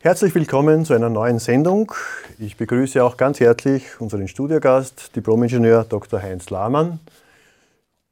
Herzlich 0.00 0.32
willkommen 0.36 0.84
zu 0.84 0.94
einer 0.94 1.10
neuen 1.10 1.40
Sendung. 1.40 1.92
Ich 2.38 2.56
begrüße 2.56 3.02
auch 3.02 3.16
ganz 3.16 3.40
herzlich 3.40 4.00
unseren 4.00 4.28
Studiogast, 4.28 5.16
Diplomingenieur 5.16 5.82
Dr. 5.82 6.22
Heinz 6.22 6.50
Lahmann. 6.50 7.00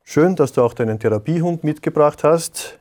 Schön, 0.03 0.35
dass 0.35 0.53
du 0.53 0.63
auch 0.63 0.75
deinen 0.75 0.99
Therapiehund 0.99 1.63
mitgebracht 1.63 2.25
hast. 2.25 2.81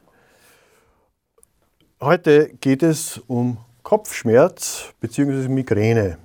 Heute 2.01 2.49
geht 2.61 2.81
es 2.81 3.19
um 3.27 3.59
Kopfschmerz 3.83 4.95
bzw. 5.01 5.49
Migräne. 5.49 6.17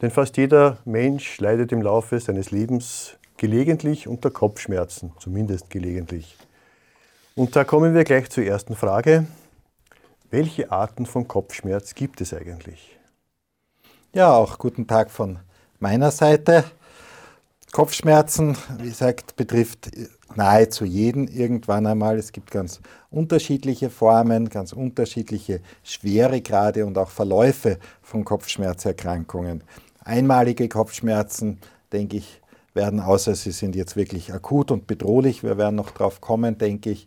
Denn 0.00 0.10
fast 0.10 0.38
jeder 0.38 0.78
Mensch 0.86 1.40
leidet 1.40 1.72
im 1.72 1.82
Laufe 1.82 2.18
seines 2.18 2.50
Lebens 2.50 3.18
gelegentlich 3.36 4.08
unter 4.08 4.30
Kopfschmerzen, 4.30 5.12
zumindest 5.18 5.68
gelegentlich. 5.68 6.38
Und 7.34 7.54
da 7.54 7.64
kommen 7.64 7.92
wir 7.92 8.04
gleich 8.04 8.30
zur 8.30 8.44
ersten 8.44 8.76
Frage. 8.76 9.26
Welche 10.32 10.72
Arten 10.72 11.04
von 11.04 11.28
Kopfschmerz 11.28 11.94
gibt 11.94 12.22
es 12.22 12.32
eigentlich? 12.32 12.98
Ja, 14.14 14.34
auch 14.34 14.56
guten 14.56 14.86
Tag 14.86 15.10
von 15.10 15.38
meiner 15.78 16.10
Seite. 16.10 16.64
Kopfschmerzen, 17.70 18.56
wie 18.78 18.88
gesagt, 18.88 19.36
betrifft 19.36 19.90
nahezu 20.34 20.86
jeden 20.86 21.28
irgendwann 21.28 21.86
einmal. 21.86 22.16
Es 22.16 22.32
gibt 22.32 22.50
ganz 22.50 22.80
unterschiedliche 23.10 23.90
Formen, 23.90 24.48
ganz 24.48 24.72
unterschiedliche 24.72 25.60
Schweregrade 25.82 26.86
und 26.86 26.96
auch 26.96 27.10
Verläufe 27.10 27.78
von 28.00 28.24
Kopfschmerzerkrankungen. 28.24 29.62
Einmalige 30.02 30.66
Kopfschmerzen, 30.66 31.58
denke 31.92 32.16
ich, 32.16 32.40
werden, 32.72 33.00
außer 33.00 33.34
sie 33.34 33.52
sind 33.52 33.76
jetzt 33.76 33.96
wirklich 33.96 34.32
akut 34.32 34.70
und 34.70 34.86
bedrohlich, 34.86 35.42
wir 35.42 35.58
werden 35.58 35.76
noch 35.76 35.90
drauf 35.90 36.22
kommen, 36.22 36.56
denke 36.56 36.88
ich, 36.88 37.06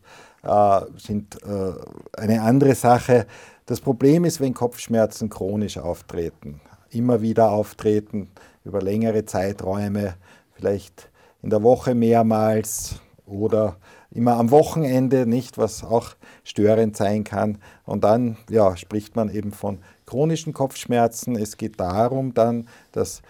sind 0.97 1.41
äh, 1.43 1.73
eine 2.17 2.41
andere 2.41 2.75
Sache. 2.75 3.25
Das 3.65 3.81
Problem 3.81 4.25
ist, 4.25 4.39
wenn 4.39 4.53
Kopfschmerzen 4.53 5.29
chronisch 5.29 5.77
auftreten, 5.77 6.61
immer 6.91 7.21
wieder 7.21 7.51
auftreten, 7.51 8.29
über 8.63 8.81
längere 8.81 9.25
Zeiträume, 9.25 10.15
vielleicht 10.53 11.09
in 11.41 11.49
der 11.49 11.63
Woche 11.63 11.95
mehrmals 11.95 12.99
oder 13.25 13.77
immer 14.11 14.37
am 14.37 14.51
Wochenende, 14.51 15.25
nicht, 15.25 15.57
was 15.57 15.83
auch 15.83 16.15
störend 16.43 16.95
sein 16.95 17.23
kann. 17.23 17.57
Und 17.85 18.03
dann 18.03 18.37
ja, 18.49 18.77
spricht 18.77 19.15
man 19.15 19.29
eben 19.29 19.51
von 19.51 19.79
chronischen 20.05 20.53
Kopfschmerzen. 20.53 21.35
Es 21.35 21.57
geht 21.57 21.79
darum, 21.79 22.33
dann 22.33 22.67
das 22.91 23.21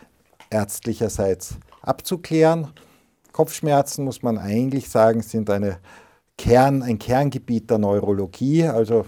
ärztlicherseits 0.50 1.56
abzuklären. 1.82 2.68
Kopfschmerzen, 3.32 4.06
muss 4.06 4.22
man 4.22 4.38
eigentlich 4.38 4.90
sagen, 4.90 5.22
sind 5.22 5.50
eine 5.50 5.80
Kern, 6.38 6.84
ein 6.84 7.00
Kerngebiet 7.00 7.70
der 7.70 7.78
Neurologie. 7.78 8.66
Also 8.66 9.06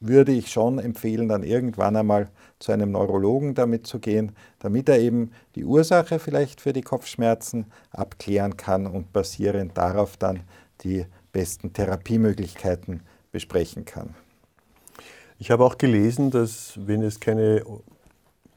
würde 0.00 0.32
ich 0.32 0.50
schon 0.50 0.78
empfehlen, 0.78 1.28
dann 1.28 1.42
irgendwann 1.42 1.96
einmal 1.96 2.28
zu 2.58 2.72
einem 2.72 2.92
Neurologen 2.92 3.54
damit 3.54 3.86
zu 3.86 3.98
gehen, 3.98 4.32
damit 4.58 4.88
er 4.88 4.98
eben 4.98 5.32
die 5.54 5.64
Ursache 5.64 6.18
vielleicht 6.18 6.60
für 6.60 6.72
die 6.72 6.82
Kopfschmerzen 6.82 7.66
abklären 7.90 8.56
kann 8.56 8.86
und 8.86 9.12
basierend 9.12 9.76
darauf 9.76 10.16
dann 10.16 10.40
die 10.82 11.06
besten 11.32 11.72
Therapiemöglichkeiten 11.72 13.00
besprechen 13.32 13.84
kann. 13.84 14.14
Ich 15.38 15.50
habe 15.50 15.64
auch 15.64 15.76
gelesen, 15.76 16.30
dass 16.30 16.74
wenn 16.76 17.02
es 17.02 17.20
keine 17.20 17.62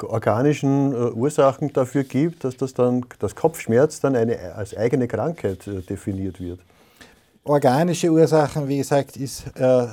organischen 0.02 0.94
äh, 0.94 1.12
Ursachen 1.12 1.74
dafür 1.74 2.06
gibt, 2.06 2.46
dass 2.46 2.56
das 2.56 2.74
dann 2.74 3.06
das 3.20 3.36
Kopfschmerz 3.36 4.00
dann 4.00 4.16
eine, 4.16 4.54
als 4.56 4.76
eigene 4.76 5.10
Krankheit 5.10 5.68
äh, 5.68 5.82
definiert 5.82 6.40
wird 6.40 6.62
organische 7.44 8.10
Ursachen, 8.12 8.68
wie 8.68 8.78
gesagt, 8.78 9.18
ist 9.18 9.46
äh, 9.56 9.88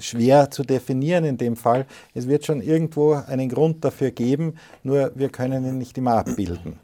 schwer 0.00 0.50
zu 0.50 0.62
definieren 0.62 1.24
in 1.24 1.36
dem 1.36 1.56
Fall. 1.56 1.86
Es 2.14 2.28
wird 2.28 2.44
schon 2.44 2.60
irgendwo 2.60 3.14
einen 3.14 3.48
Grund 3.48 3.84
dafür 3.84 4.10
geben, 4.10 4.54
nur 4.82 5.12
wir 5.14 5.28
können 5.28 5.64
ihn 5.64 5.78
nicht 5.78 5.96
immer 5.98 6.14
abbilden. 6.14 6.78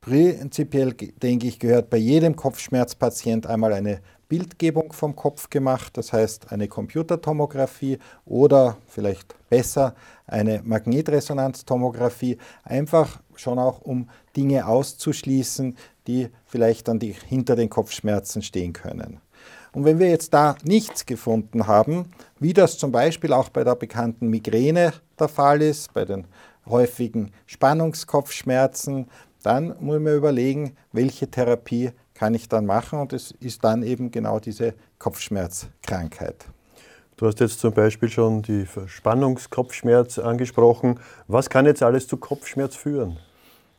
Prinzipiell, 0.00 0.92
denke 0.94 1.46
ich, 1.46 1.58
gehört 1.58 1.88
bei 1.88 1.96
jedem 1.96 2.34
Kopfschmerzpatient 2.34 3.46
einmal 3.46 3.72
eine 3.72 4.00
Bildgebung 4.28 4.92
vom 4.94 5.14
Kopf 5.14 5.50
gemacht, 5.50 5.96
das 5.96 6.12
heißt 6.12 6.52
eine 6.52 6.66
Computertomographie 6.66 7.98
oder 8.24 8.78
vielleicht 8.88 9.36
besser 9.50 9.94
eine 10.26 10.62
Magnetresonanztomographie, 10.64 12.38
einfach 12.64 13.20
schon 13.36 13.58
auch 13.58 13.82
um 13.82 14.08
Dinge 14.34 14.66
auszuschließen, 14.66 15.76
die 16.06 16.28
vielleicht 16.44 16.88
dann 16.88 16.98
die 16.98 17.12
hinter 17.12 17.56
den 17.56 17.70
Kopfschmerzen 17.70 18.42
stehen 18.42 18.72
können. 18.72 19.20
Und 19.72 19.84
wenn 19.84 19.98
wir 19.98 20.08
jetzt 20.08 20.34
da 20.34 20.56
nichts 20.64 21.06
gefunden 21.06 21.66
haben, 21.66 22.10
wie 22.38 22.52
das 22.52 22.76
zum 22.78 22.92
Beispiel 22.92 23.32
auch 23.32 23.48
bei 23.48 23.64
der 23.64 23.74
bekannten 23.74 24.28
Migräne 24.28 24.92
der 25.18 25.28
Fall 25.28 25.62
ist, 25.62 25.94
bei 25.94 26.04
den 26.04 26.26
häufigen 26.66 27.32
Spannungskopfschmerzen, 27.46 29.08
dann 29.42 29.74
muss 29.80 29.98
man 29.98 30.14
überlegen, 30.14 30.76
welche 30.92 31.30
Therapie 31.30 31.90
kann 32.14 32.34
ich 32.34 32.48
dann 32.48 32.66
machen 32.66 33.00
und 33.00 33.12
es 33.12 33.32
ist 33.40 33.64
dann 33.64 33.82
eben 33.82 34.10
genau 34.10 34.38
diese 34.38 34.74
Kopfschmerzkrankheit. 34.98 36.46
Du 37.16 37.26
hast 37.26 37.40
jetzt 37.40 37.60
zum 37.60 37.72
Beispiel 37.72 38.08
schon 38.08 38.42
die 38.42 38.66
Verspannungskopfschmerz 38.66 40.18
angesprochen. 40.18 41.00
Was 41.28 41.50
kann 41.50 41.66
jetzt 41.66 41.82
alles 41.82 42.06
zu 42.06 42.16
Kopfschmerz 42.16 42.76
führen? 42.76 43.18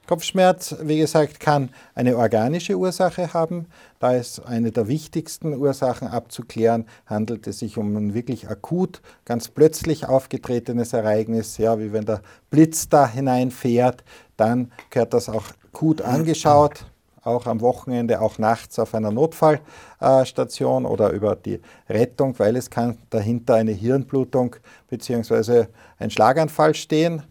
Kopfschmerz, 0.05 0.75
wie 0.81 0.97
gesagt, 0.97 1.39
kann 1.39 1.69
eine 1.95 2.17
organische 2.17 2.77
Ursache 2.77 3.33
haben. 3.33 3.67
Da 3.99 4.13
es 4.15 4.39
eine 4.39 4.71
der 4.71 4.89
wichtigsten 4.89 5.55
Ursachen 5.55 6.09
abzuklären, 6.09 6.85
handelt 7.05 7.47
es 7.47 7.59
sich 7.59 7.77
um 7.77 7.95
ein 7.95 8.13
wirklich 8.13 8.49
akut, 8.49 9.01
ganz 9.23 9.47
plötzlich 9.47 10.05
aufgetretenes 10.05 10.91
Ereignis, 10.91 11.57
ja, 11.57 11.79
wie 11.79 11.93
wenn 11.93 12.05
der 12.05 12.21
Blitz 12.49 12.89
da 12.89 13.07
hineinfährt, 13.07 14.03
dann 14.35 14.71
gehört 14.89 15.13
das 15.13 15.29
auch 15.29 15.45
gut 15.71 16.01
angeschaut, 16.01 16.85
auch 17.23 17.45
am 17.45 17.61
Wochenende, 17.61 18.19
auch 18.19 18.37
nachts 18.37 18.79
auf 18.79 18.93
einer 18.93 19.11
Notfallstation 19.11 20.85
oder 20.85 21.11
über 21.11 21.37
die 21.37 21.61
Rettung, 21.87 22.37
weil 22.39 22.57
es 22.57 22.69
kann 22.69 22.97
dahinter 23.09 23.55
eine 23.55 23.71
Hirnblutung 23.71 24.57
bzw. 24.89 25.67
ein 25.97 26.11
Schlaganfall 26.11 26.75
stehen. 26.75 27.23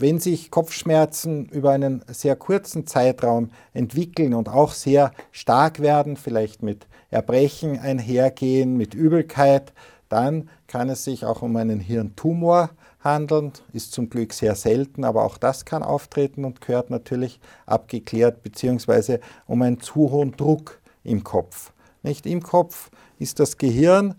Wenn 0.00 0.20
sich 0.20 0.52
Kopfschmerzen 0.52 1.46
über 1.46 1.72
einen 1.72 2.04
sehr 2.06 2.36
kurzen 2.36 2.86
Zeitraum 2.86 3.50
entwickeln 3.72 4.32
und 4.32 4.48
auch 4.48 4.72
sehr 4.72 5.10
stark 5.32 5.80
werden, 5.80 6.16
vielleicht 6.16 6.62
mit 6.62 6.86
Erbrechen 7.10 7.80
einhergehen, 7.80 8.76
mit 8.76 8.94
Übelkeit, 8.94 9.72
dann 10.08 10.50
kann 10.68 10.88
es 10.88 11.02
sich 11.02 11.24
auch 11.24 11.42
um 11.42 11.56
einen 11.56 11.80
Hirntumor 11.80 12.70
handeln, 13.00 13.52
ist 13.72 13.92
zum 13.92 14.08
Glück 14.08 14.32
sehr 14.34 14.54
selten, 14.54 15.02
aber 15.02 15.24
auch 15.24 15.36
das 15.36 15.64
kann 15.64 15.82
auftreten 15.82 16.44
und 16.44 16.60
gehört 16.60 16.90
natürlich 16.90 17.40
abgeklärt, 17.66 18.44
beziehungsweise 18.44 19.18
um 19.48 19.62
einen 19.62 19.80
zu 19.80 20.12
hohen 20.12 20.30
Druck 20.30 20.78
im 21.02 21.24
Kopf. 21.24 21.72
Nicht 22.04 22.24
im 22.24 22.40
Kopf 22.40 22.90
ist 23.18 23.40
das 23.40 23.56
Gehirn, 23.56 24.14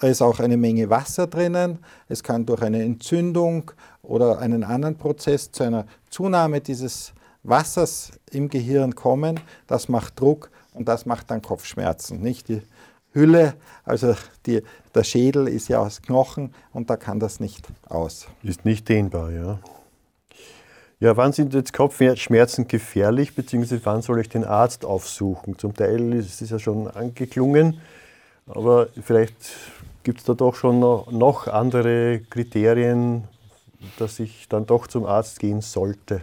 da 0.00 0.08
ist 0.08 0.22
auch 0.22 0.40
eine 0.40 0.56
Menge 0.56 0.88
Wasser 0.88 1.26
drinnen. 1.26 1.78
Es 2.08 2.22
kann 2.22 2.46
durch 2.46 2.62
eine 2.62 2.82
Entzündung 2.82 3.70
oder 4.02 4.38
einen 4.38 4.64
anderen 4.64 4.96
Prozess 4.96 5.52
zu 5.52 5.62
einer 5.62 5.86
Zunahme 6.08 6.60
dieses 6.60 7.12
Wassers 7.42 8.12
im 8.30 8.48
Gehirn 8.48 8.94
kommen. 8.94 9.38
Das 9.66 9.88
macht 9.88 10.18
Druck 10.18 10.50
und 10.72 10.88
das 10.88 11.04
macht 11.04 11.30
dann 11.30 11.42
Kopfschmerzen. 11.42 12.20
Nicht 12.20 12.48
die 12.48 12.62
Hülle, 13.12 13.54
also 13.84 14.14
die, 14.46 14.62
der 14.94 15.04
Schädel 15.04 15.48
ist 15.48 15.68
ja 15.68 15.80
aus 15.80 16.00
Knochen 16.00 16.54
und 16.72 16.88
da 16.88 16.96
kann 16.96 17.20
das 17.20 17.38
nicht 17.38 17.66
aus. 17.88 18.26
Ist 18.42 18.64
nicht 18.64 18.88
dehnbar, 18.88 19.30
ja. 19.30 19.58
Ja, 21.00 21.16
wann 21.16 21.32
sind 21.32 21.54
jetzt 21.54 21.72
Kopfschmerzen 21.72 22.68
gefährlich, 22.68 23.34
beziehungsweise 23.34 23.80
wann 23.84 24.02
soll 24.02 24.20
ich 24.20 24.28
den 24.28 24.44
Arzt 24.44 24.84
aufsuchen? 24.84 25.58
Zum 25.58 25.74
Teil 25.74 26.12
ist 26.12 26.40
es 26.40 26.50
ja 26.50 26.58
schon 26.58 26.88
angeklungen, 26.88 27.80
aber 28.46 28.88
vielleicht 29.02 29.34
gibt 30.02 30.20
es 30.20 30.24
da 30.24 30.34
doch 30.34 30.54
schon 30.54 30.80
noch 30.80 31.48
andere 31.48 32.20
Kriterien, 32.30 33.24
dass 33.98 34.18
ich 34.20 34.48
dann 34.48 34.66
doch 34.66 34.86
zum 34.86 35.06
Arzt 35.06 35.38
gehen 35.38 35.60
sollte. 35.60 36.22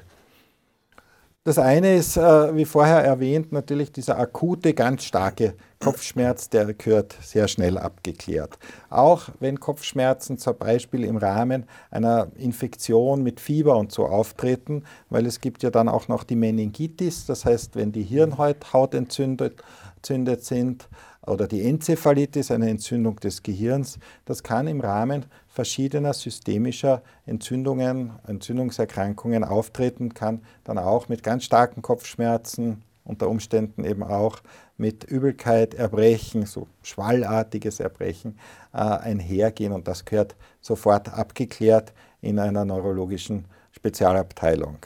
Das 1.48 1.58
eine 1.58 1.96
ist, 1.96 2.18
äh, 2.18 2.54
wie 2.58 2.66
vorher 2.66 3.06
erwähnt, 3.06 3.54
natürlich 3.54 3.94
dieser 3.94 4.20
akute, 4.20 4.74
ganz 4.74 5.06
starke 5.06 5.54
Kopfschmerz, 5.80 6.50
der 6.50 6.74
gehört 6.74 7.16
sehr 7.22 7.48
schnell 7.48 7.78
abgeklärt. 7.78 8.60
Auch 8.90 9.30
wenn 9.40 9.58
Kopfschmerzen 9.58 10.38
zum 10.38 10.58
Beispiel 10.58 11.06
im 11.06 11.16
Rahmen 11.16 11.66
einer 11.90 12.28
Infektion 12.36 13.24
mit 13.24 13.40
Fieber 13.40 13.78
und 13.78 13.94
so 13.94 14.08
auftreten, 14.08 14.84
weil 15.10 15.26
es 15.26 15.40
gibt 15.40 15.64
ja 15.64 15.70
dann 15.70 15.88
auch 15.88 16.10
noch 16.10 16.26
die 16.26 16.36
Meningitis, 16.36 17.26
das 17.26 17.46
heißt, 17.46 17.78
wenn 17.78 17.94
die 17.94 18.04
Hirnhaut 18.04 18.94
entzündet, 18.94 19.64
entzündet 19.96 20.44
sind, 20.44 20.90
oder 21.28 21.48
die 21.48 21.64
Enzephalitis, 21.64 22.52
eine 22.52 22.70
Entzündung 22.70 23.18
des 23.18 23.44
Gehirns, 23.44 24.00
das 24.26 24.44
kann 24.44 24.68
im 24.68 24.82
Rahmen 24.82 25.26
verschiedener 25.48 26.14
systemischer 26.14 27.02
Entzündungen, 27.26 28.14
Entzündungserkrankungen 28.28 29.44
auftreten, 29.44 30.14
kann 30.14 30.42
dann 30.64 30.78
auch 30.78 31.10
mit 31.10 31.24
ganz 31.24 31.44
starken 31.44 31.82
Kopfschmerzen, 31.82 32.84
unter 33.04 33.30
Umständen 33.30 33.86
eben 33.86 34.04
auch 34.04 34.40
mit 34.76 35.06
Übelkeit, 35.06 35.74
Erbrechen, 35.74 36.46
so 36.46 36.68
schwallartiges 36.84 37.80
Erbrechen 37.80 38.38
äh, 38.74 38.78
einhergehen 38.78 39.72
und 39.72 39.88
das 39.88 40.04
gehört 40.04 40.36
sofort 40.62 41.14
abgeklärt. 41.14 41.94
in 42.22 42.40
einer 42.40 42.66
neurologischen 42.66 43.46
Spezialabteilung. 43.72 44.78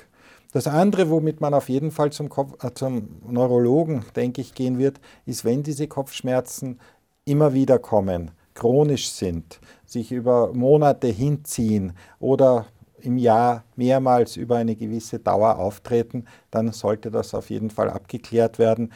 Das 0.51 0.67
andere, 0.67 1.09
womit 1.09 1.39
man 1.39 1.53
auf 1.53 1.69
jeden 1.69 1.91
Fall 1.91 2.11
zum, 2.11 2.29
Kopf, 2.29 2.63
äh, 2.63 2.73
zum 2.73 3.21
Neurologen, 3.27 4.05
denke 4.15 4.41
ich, 4.41 4.53
gehen 4.53 4.77
wird, 4.77 4.99
ist, 5.25 5.45
wenn 5.45 5.63
diese 5.63 5.87
Kopfschmerzen 5.87 6.79
immer 7.25 7.53
wieder 7.53 7.79
kommen, 7.79 8.31
chronisch 8.53 9.09
sind, 9.11 9.59
sich 9.85 10.11
über 10.11 10.53
Monate 10.53 11.07
hinziehen 11.07 11.93
oder 12.19 12.65
im 12.99 13.17
Jahr 13.17 13.63
mehrmals 13.75 14.35
über 14.35 14.57
eine 14.57 14.75
gewisse 14.75 15.19
Dauer 15.19 15.57
auftreten, 15.57 16.25
dann 16.51 16.71
sollte 16.71 17.11
das 17.11 17.33
auf 17.33 17.49
jeden 17.49 17.69
Fall 17.69 17.89
abgeklärt 17.89 18.59
werden, 18.59 18.91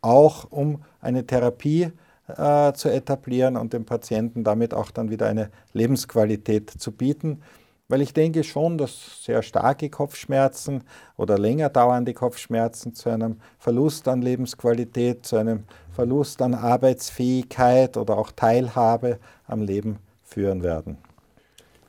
auch 0.00 0.46
um 0.50 0.82
eine 1.00 1.26
Therapie 1.26 1.90
äh, 2.28 2.72
zu 2.74 2.88
etablieren 2.90 3.56
und 3.56 3.72
dem 3.72 3.84
Patienten 3.84 4.44
damit 4.44 4.74
auch 4.74 4.90
dann 4.90 5.10
wieder 5.10 5.26
eine 5.26 5.50
Lebensqualität 5.72 6.70
zu 6.70 6.92
bieten. 6.92 7.42
Weil 7.90 8.02
ich 8.02 8.12
denke 8.12 8.44
schon, 8.44 8.76
dass 8.76 9.24
sehr 9.24 9.42
starke 9.42 9.88
Kopfschmerzen 9.88 10.84
oder 11.16 11.38
länger 11.38 11.70
dauernde 11.70 12.12
Kopfschmerzen 12.12 12.94
zu 12.94 13.08
einem 13.08 13.40
Verlust 13.58 14.06
an 14.08 14.20
Lebensqualität, 14.20 15.24
zu 15.24 15.36
einem 15.36 15.64
Verlust 15.92 16.42
an 16.42 16.54
Arbeitsfähigkeit 16.54 17.96
oder 17.96 18.18
auch 18.18 18.30
Teilhabe 18.30 19.18
am 19.46 19.62
Leben 19.62 19.98
führen 20.22 20.62
werden. 20.62 20.98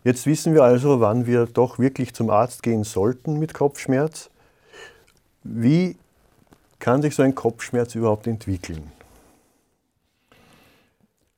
Jetzt 0.06 0.26
wissen 0.26 0.54
wir 0.54 0.64
also, 0.64 1.02
wann 1.02 1.28
wir 1.28 1.46
doch 1.46 1.78
wirklich 1.78 2.14
zum 2.14 2.30
Arzt 2.30 2.64
gehen 2.64 2.86
sollten 2.86 3.38
mit 3.38 3.54
Kopfschmerz. 3.54 4.30
Wie 5.44 5.98
kann 6.80 7.02
sich 7.02 7.14
so 7.14 7.24
ein 7.24 7.36
Kopfschmerz 7.36 7.96
überhaupt 7.96 8.26
entwickeln? 8.26 8.90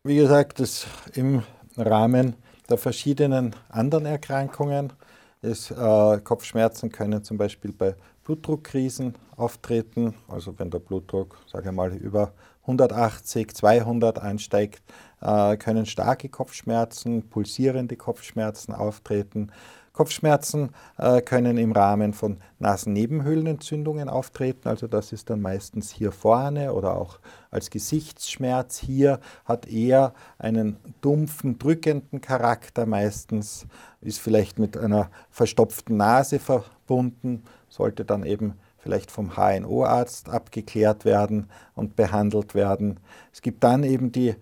Wie 0.03 0.15
gesagt, 0.15 0.59
das 0.59 0.85
im 1.15 1.41
Rahmen 1.75 2.35
der 2.71 2.77
verschiedenen 2.77 3.55
anderen 3.69 4.05
Erkrankungen. 4.05 4.93
Es, 5.41 5.71
äh, 5.71 6.19
Kopfschmerzen 6.23 6.91
können 6.91 7.23
zum 7.23 7.37
Beispiel 7.37 7.73
bei 7.73 7.95
Blutdruckkrisen 8.23 9.15
auftreten, 9.35 10.13
also 10.27 10.57
wenn 10.57 10.69
der 10.69 10.79
Blutdruck, 10.79 11.37
sage 11.51 11.69
ich 11.69 11.75
mal, 11.75 11.93
über 11.93 12.33
180, 12.61 13.53
200 13.53 14.19
ansteigt, 14.19 14.81
äh, 15.19 15.57
können 15.57 15.85
starke 15.85 16.29
Kopfschmerzen, 16.29 17.27
pulsierende 17.29 17.97
Kopfschmerzen 17.97 18.73
auftreten. 18.73 19.51
Kopfschmerzen 19.93 20.69
äh, 20.97 21.21
können 21.21 21.57
im 21.57 21.71
Rahmen 21.71 22.13
von 22.13 22.37
Nasennebenhöhlenentzündungen 22.59 24.09
auftreten, 24.09 24.69
also 24.69 24.87
das 24.87 25.11
ist 25.11 25.29
dann 25.29 25.41
meistens 25.41 25.91
hier 25.91 26.11
vorne 26.11 26.73
oder 26.73 26.95
auch 26.95 27.19
als 27.49 27.69
Gesichtsschmerz. 27.69 28.77
Hier, 28.77 29.19
hat 29.45 29.67
eher 29.67 30.13
einen 30.37 30.77
dumpfen, 31.01 31.59
drückenden 31.59 32.21
Charakter. 32.21 32.85
Meistens, 32.85 33.67
ist 34.01 34.19
vielleicht 34.19 34.59
mit 34.59 34.77
einer 34.77 35.09
verstopften 35.29 35.97
Nase 35.97 36.39
verbunden, 36.39 37.43
sollte 37.69 38.03
dann 38.03 38.23
eben 38.23 38.55
vielleicht 38.79 39.11
vom 39.11 39.35
HNO-Arzt 39.35 40.29
abgeklärt 40.29 41.05
werden 41.05 41.49
und 41.75 41.95
behandelt 41.95 42.55
werden. 42.55 42.99
Es 43.31 43.41
gibt 43.43 43.63
dann 43.63 43.83
eben 43.83 44.11
die 44.11 44.35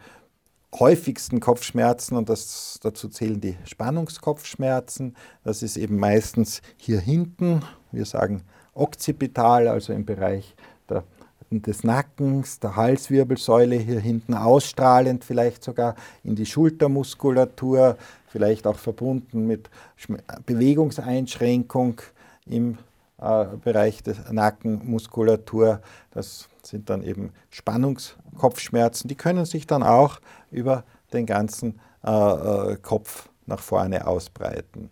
häufigsten 0.78 1.40
Kopfschmerzen 1.40 2.16
und 2.16 2.30
das, 2.30 2.80
dazu 2.82 3.10
zählen 3.10 3.42
die 3.42 3.58
Spannungskopfschmerzen. 3.66 5.16
Das 5.44 5.64
ist 5.64 5.78
eben 5.78 5.98
meistens 5.98 6.62
hier 6.78 7.00
hinten, 7.00 7.62
wir 7.92 8.06
sagen 8.06 8.44
okzipital, 8.74 9.68
also 9.68 9.94
im 9.94 10.06
Bereich 10.06 10.56
der, 10.88 11.04
des 11.50 11.84
Nackens, 11.84 12.60
der 12.60 12.76
Halswirbelsäule 12.76 13.76
hier 13.76 14.00
hinten 14.00 14.36
ausstrahlend, 14.36 15.24
vielleicht 15.24 15.64
sogar 15.64 15.96
in 16.24 16.36
die 16.36 16.46
Schultermuskulatur, 16.46 17.98
vielleicht 18.28 18.68
auch 18.68 18.78
verbunden 18.78 19.48
mit 19.48 19.70
Bewegungseinschränkung 20.46 22.02
im 22.46 22.78
äh, 23.22 23.46
Bereich 23.64 24.04
der 24.04 24.16
Nackenmuskulatur. 24.32 25.82
Das 26.12 26.50
sind 26.64 26.90
dann 26.90 27.04
eben 27.04 27.32
Spannungskopfschmerzen. 27.50 29.08
Die 29.08 29.16
können 29.16 29.46
sich 29.46 29.68
dann 29.68 29.84
auch 29.84 30.20
über 30.52 30.84
den 31.14 31.26
ganzen 31.26 31.80
äh, 32.06 32.12
äh, 32.12 32.78
Kopf 32.78 33.30
nach 33.46 33.60
vorne 33.60 34.08
ausbreiten. 34.08 34.90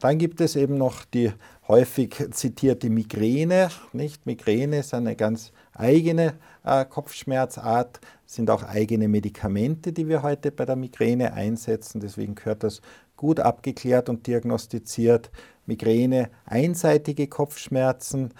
Dann 0.00 0.18
gibt 0.18 0.40
es 0.40 0.54
eben 0.54 0.78
noch 0.78 1.04
die 1.04 1.32
häufig 1.66 2.14
zitierte 2.30 2.88
Migräne. 2.88 3.68
Nicht? 3.92 4.26
Migräne 4.26 4.78
ist 4.78 4.94
eine 4.94 5.16
ganz 5.16 5.52
eigene 5.72 6.34
äh, 6.64 6.84
Kopfschmerzart, 6.84 8.00
sind 8.24 8.50
auch 8.50 8.62
eigene 8.62 9.08
Medikamente, 9.08 9.92
die 9.92 10.08
wir 10.08 10.22
heute 10.22 10.52
bei 10.52 10.64
der 10.64 10.76
Migräne 10.76 11.32
einsetzen. 11.32 12.00
Deswegen 12.00 12.34
gehört 12.34 12.62
das 12.62 12.80
gut 13.18 13.40
abgeklärt 13.40 14.08
und 14.08 14.26
diagnostiziert. 14.26 15.30
Migräne, 15.66 16.30
einseitige 16.46 17.26
Kopfschmerzen 17.26 18.32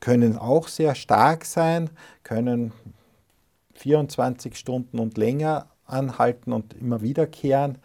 können 0.00 0.36
auch 0.36 0.66
sehr 0.66 0.96
stark 0.96 1.44
sein, 1.44 1.90
können 2.24 2.72
24 3.74 4.56
Stunden 4.56 4.98
und 4.98 5.16
länger 5.16 5.68
anhalten 5.86 6.52
und 6.52 6.74
immer 6.74 7.00
wiederkehren. 7.02 7.78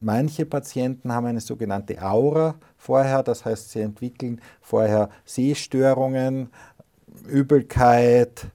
Manche 0.00 0.46
Patienten 0.46 1.12
haben 1.12 1.26
eine 1.26 1.40
sogenannte 1.40 2.02
Aura 2.02 2.56
vorher, 2.76 3.22
das 3.22 3.44
heißt, 3.44 3.70
sie 3.70 3.80
entwickeln 3.80 4.40
vorher 4.60 5.10
Sehstörungen, 5.24 6.50
Übelkeit 7.28 8.46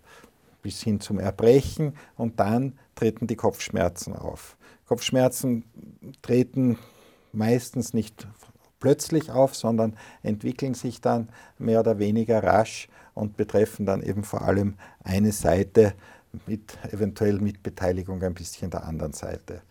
bis 0.61 0.81
hin 0.81 0.99
zum 0.99 1.19
Erbrechen 1.19 1.93
und 2.17 2.39
dann 2.39 2.77
treten 2.95 3.27
die 3.27 3.37
Kopfschmerzen 3.37 4.13
auf. 4.13 4.56
Kopfschmerzen 4.87 5.65
treten 6.21 6.77
meistens 7.33 7.93
nicht 7.93 8.27
plötzlich 8.79 9.31
auf, 9.31 9.55
sondern 9.55 9.95
entwickeln 10.23 10.73
sich 10.73 11.01
dann 11.01 11.29
mehr 11.57 11.81
oder 11.81 11.99
weniger 11.99 12.43
rasch 12.43 12.87
und 13.13 13.37
betreffen 13.37 13.85
dann 13.85 14.01
eben 14.01 14.23
vor 14.23 14.43
allem 14.43 14.75
eine 15.03 15.31
Seite 15.31 15.93
mit 16.45 16.77
eventuell 16.91 17.39
Mitbeteiligung 17.39 18.21
ein 18.23 18.33
bisschen 18.33 18.69
der 18.69 18.85
anderen 18.85 19.13
Seite. 19.13 19.61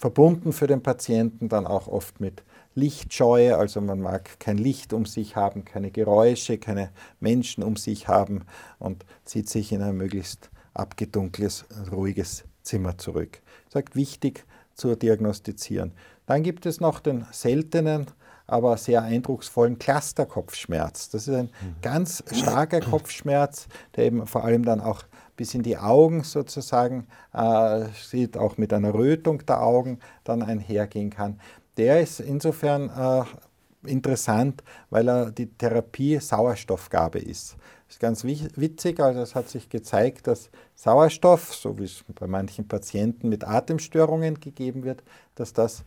Verbunden 0.00 0.52
für 0.52 0.68
den 0.68 0.82
Patienten 0.82 1.48
dann 1.48 1.66
auch 1.66 1.88
oft 1.88 2.20
mit 2.20 2.44
Lichtscheue, 2.74 3.56
also 3.56 3.80
man 3.80 4.00
mag 4.00 4.38
kein 4.38 4.56
Licht 4.56 4.92
um 4.92 5.06
sich 5.06 5.34
haben, 5.34 5.64
keine 5.64 5.90
Geräusche, 5.90 6.58
keine 6.58 6.90
Menschen 7.18 7.64
um 7.64 7.74
sich 7.74 8.06
haben 8.06 8.44
und 8.78 9.04
zieht 9.24 9.48
sich 9.48 9.72
in 9.72 9.82
ein 9.82 9.96
möglichst 9.96 10.50
abgedunkles, 10.74 11.64
ruhiges 11.90 12.44
Zimmer 12.62 12.96
zurück. 12.98 13.40
Sagt 13.68 13.96
wichtig 13.96 14.44
zu 14.74 14.94
diagnostizieren. 14.96 15.92
Dann 16.26 16.42
gibt 16.42 16.66
es 16.66 16.80
noch 16.80 17.00
den 17.00 17.26
seltenen, 17.32 18.06
aber 18.46 18.76
sehr 18.78 19.02
eindrucksvollen 19.02 19.78
Clusterkopfschmerz. 19.78 21.10
Das 21.10 21.28
ist 21.28 21.34
ein 21.34 21.46
mhm. 21.46 21.76
ganz 21.82 22.24
starker 22.32 22.80
Kopfschmerz, 22.80 23.68
der 23.94 24.06
eben 24.06 24.26
vor 24.26 24.44
allem 24.44 24.64
dann 24.64 24.80
auch 24.80 25.02
bis 25.36 25.54
in 25.54 25.62
die 25.62 25.78
Augen 25.78 26.24
sozusagen 26.24 27.06
äh, 27.32 27.84
sieht, 27.94 28.36
auch 28.36 28.56
mit 28.56 28.72
einer 28.72 28.94
Rötung 28.94 29.44
der 29.46 29.62
Augen 29.62 30.00
dann 30.24 30.42
einhergehen 30.42 31.10
kann. 31.10 31.40
Der 31.76 32.00
ist 32.00 32.20
insofern 32.20 32.90
äh, 32.90 33.88
interessant, 33.88 34.64
weil 34.90 35.08
er 35.08 35.30
die 35.30 35.46
Therapie 35.46 36.18
Sauerstoffgabe 36.18 37.18
ist. 37.18 37.56
Das 37.88 37.96
ist 37.96 38.00
ganz 38.00 38.22
witzig, 38.24 39.00
also 39.00 39.20
es 39.20 39.34
hat 39.34 39.48
sich 39.48 39.70
gezeigt, 39.70 40.26
dass 40.26 40.50
Sauerstoff, 40.74 41.54
so 41.54 41.78
wie 41.78 41.84
es 41.84 42.04
bei 42.20 42.26
manchen 42.26 42.68
Patienten 42.68 43.30
mit 43.30 43.44
Atemstörungen 43.48 44.40
gegeben 44.40 44.84
wird, 44.84 45.02
dass 45.36 45.54
das 45.54 45.84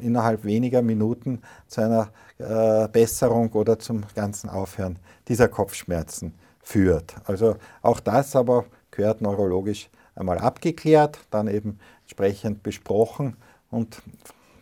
innerhalb 0.00 0.44
weniger 0.44 0.82
Minuten 0.82 1.40
zu 1.66 1.80
einer 1.80 2.10
äh, 2.36 2.88
Besserung 2.88 3.50
oder 3.52 3.78
zum 3.78 4.02
ganzen 4.14 4.50
Aufhören 4.50 4.98
dieser 5.26 5.48
Kopfschmerzen 5.48 6.34
führt. 6.62 7.14
Also 7.24 7.56
auch 7.80 8.00
das 8.00 8.36
aber 8.36 8.66
gehört 8.90 9.22
neurologisch 9.22 9.88
einmal 10.14 10.36
abgeklärt, 10.36 11.18
dann 11.30 11.48
eben 11.48 11.78
entsprechend 12.02 12.62
besprochen 12.62 13.38
und 13.70 14.02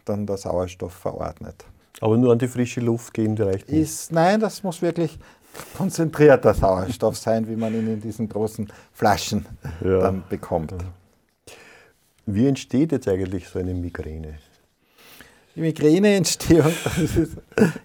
dann 0.05 0.27
der 0.27 0.37
Sauerstoff 0.37 0.93
verordnet. 0.93 1.65
Aber 2.01 2.17
nur 2.17 2.33
an 2.33 2.39
die 2.39 2.49
frische 2.49 2.81
Luft 2.81 3.15
gehen 3.15 3.37
reicht 3.37 3.69
nicht? 3.69 3.81
Ist, 3.81 4.13
nein, 4.13 4.41
das 4.41 4.63
muss 4.63 4.83
wirklich 4.83 5.19
konzentrierter 5.77 6.55
Sauerstoff 6.55 7.17
sein, 7.17 7.49
wie 7.49 7.57
man 7.57 7.75
ihn 7.75 7.87
in 7.87 8.01
diesen 8.01 8.29
großen 8.29 8.71
Flaschen 8.93 9.47
ja. 9.85 10.01
dann 10.01 10.25
bekommt. 10.29 10.75
Wie 12.27 12.47
entsteht 12.47 12.93
jetzt 12.93 13.09
eigentlich 13.09 13.49
so 13.49 13.59
eine 13.59 13.75
Migräne? 13.75 14.39
Die 15.55 15.61
Migräneentstehung, 15.61 16.73
das 16.83 17.15
ist 17.15 17.37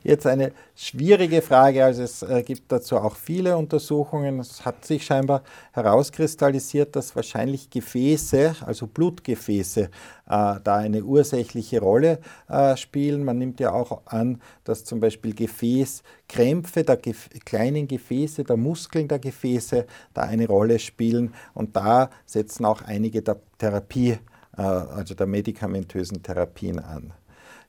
jetzt 0.01 0.25
eine 0.25 0.53
schwierige 0.74 1.41
Frage. 1.41 1.83
Also 1.83 2.03
es 2.03 2.24
äh, 2.24 2.41
gibt 2.41 2.71
dazu 2.71 2.95
auch 2.95 3.17
viele 3.17 3.57
Untersuchungen. 3.57 4.39
Es 4.39 4.63
hat 4.63 4.86
sich 4.86 5.03
scheinbar 5.03 5.43
herauskristallisiert, 5.74 6.95
dass 6.95 7.13
wahrscheinlich 7.13 7.69
Gefäße, 7.69 8.55
also 8.65 8.88
Blutgefäße, 8.88 9.81
äh, 9.81 9.89
da 10.25 10.75
eine 10.77 11.03
ursächliche 11.03 11.81
Rolle 11.81 12.19
äh, 12.47 12.77
spielen. 12.77 13.25
Man 13.25 13.38
nimmt 13.38 13.59
ja 13.59 13.74
auch 13.74 14.03
an, 14.05 14.41
dass 14.63 14.86
zum 14.86 15.01
Beispiel 15.01 15.36
Gefäßkrämpfe 15.36 16.86
der 16.86 16.95
Gef 16.95 17.29
kleinen 17.43 17.89
Gefäße, 17.89 18.45
der 18.45 18.55
Muskeln 18.55 19.09
der 19.09 19.19
Gefäße 19.19 19.86
da 20.13 20.21
eine 20.21 20.47
Rolle 20.47 20.79
spielen. 20.79 21.33
Und 21.53 21.75
da 21.75 22.12
setzen 22.25 22.63
auch 22.63 22.81
einige 22.81 23.21
der 23.21 23.41
Therapie, 23.57 24.19
also 24.53 25.13
der 25.13 25.27
medikamentösen 25.27 26.24
Therapien 26.24 26.79
an. 26.79 27.13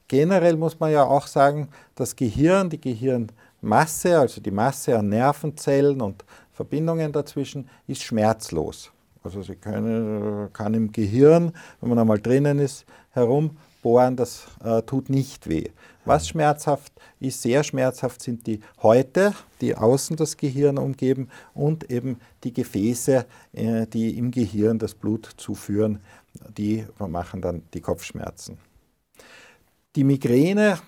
Generell 0.09 0.57
muss 0.57 0.81
man 0.81 0.91
ja 0.91 1.05
auch 1.05 1.27
sagen, 1.27 1.69
das 1.95 2.17
Gehirn, 2.17 2.71
die 2.71 2.81
Gehirnmasse, 2.81 4.19
also 4.19 4.41
die 4.41 4.51
Masse 4.51 4.99
an 4.99 5.11
Nervenzellen 5.11 6.01
und 6.01 6.25
Verbindungen 6.53 7.13
dazwischen, 7.13 7.69
ist 7.87 8.03
schmerzlos. 8.03 8.91
Also 9.23 9.43
sie 9.43 9.57
können, 9.57 10.53
kann 10.53 10.75
im 10.75 10.91
Gehirn, 10.91 11.53
wenn 11.81 11.91
man 11.91 11.99
einmal 11.99 12.19
drinnen 12.19 12.59
ist, 12.59 12.85
herumbohren, 13.11 14.17
das 14.17 14.47
äh, 14.65 14.83
tut 14.83 15.11
nicht 15.11 15.49
weh. 15.49 15.69
Was 16.05 16.29
schmerzhaft 16.29 16.93
ist, 17.21 17.43
sehr 17.43 17.63
schmerzhaft 17.63 18.23
sind 18.23 18.47
die 18.47 18.61
Häute, 18.83 19.35
die 19.61 19.77
außen 19.77 20.17
das 20.17 20.37
Gehirn 20.39 20.79
umgeben 20.79 21.29
und 21.53 21.91
eben 21.91 22.19
die 22.45 22.53
Gefäße, 22.55 23.27
äh, 23.53 23.87
die 23.87 24.17
im 24.17 24.31
Gehirn 24.31 24.79
das 24.79 24.95
Blut 24.95 25.29
zuführen, 25.37 26.01
die 26.57 26.87
machen 26.99 27.43
dann 27.43 27.63
die 27.75 27.81
Kopfschmerzen. 27.81 28.57
Die 29.97 30.05
Migräne, 30.05 30.79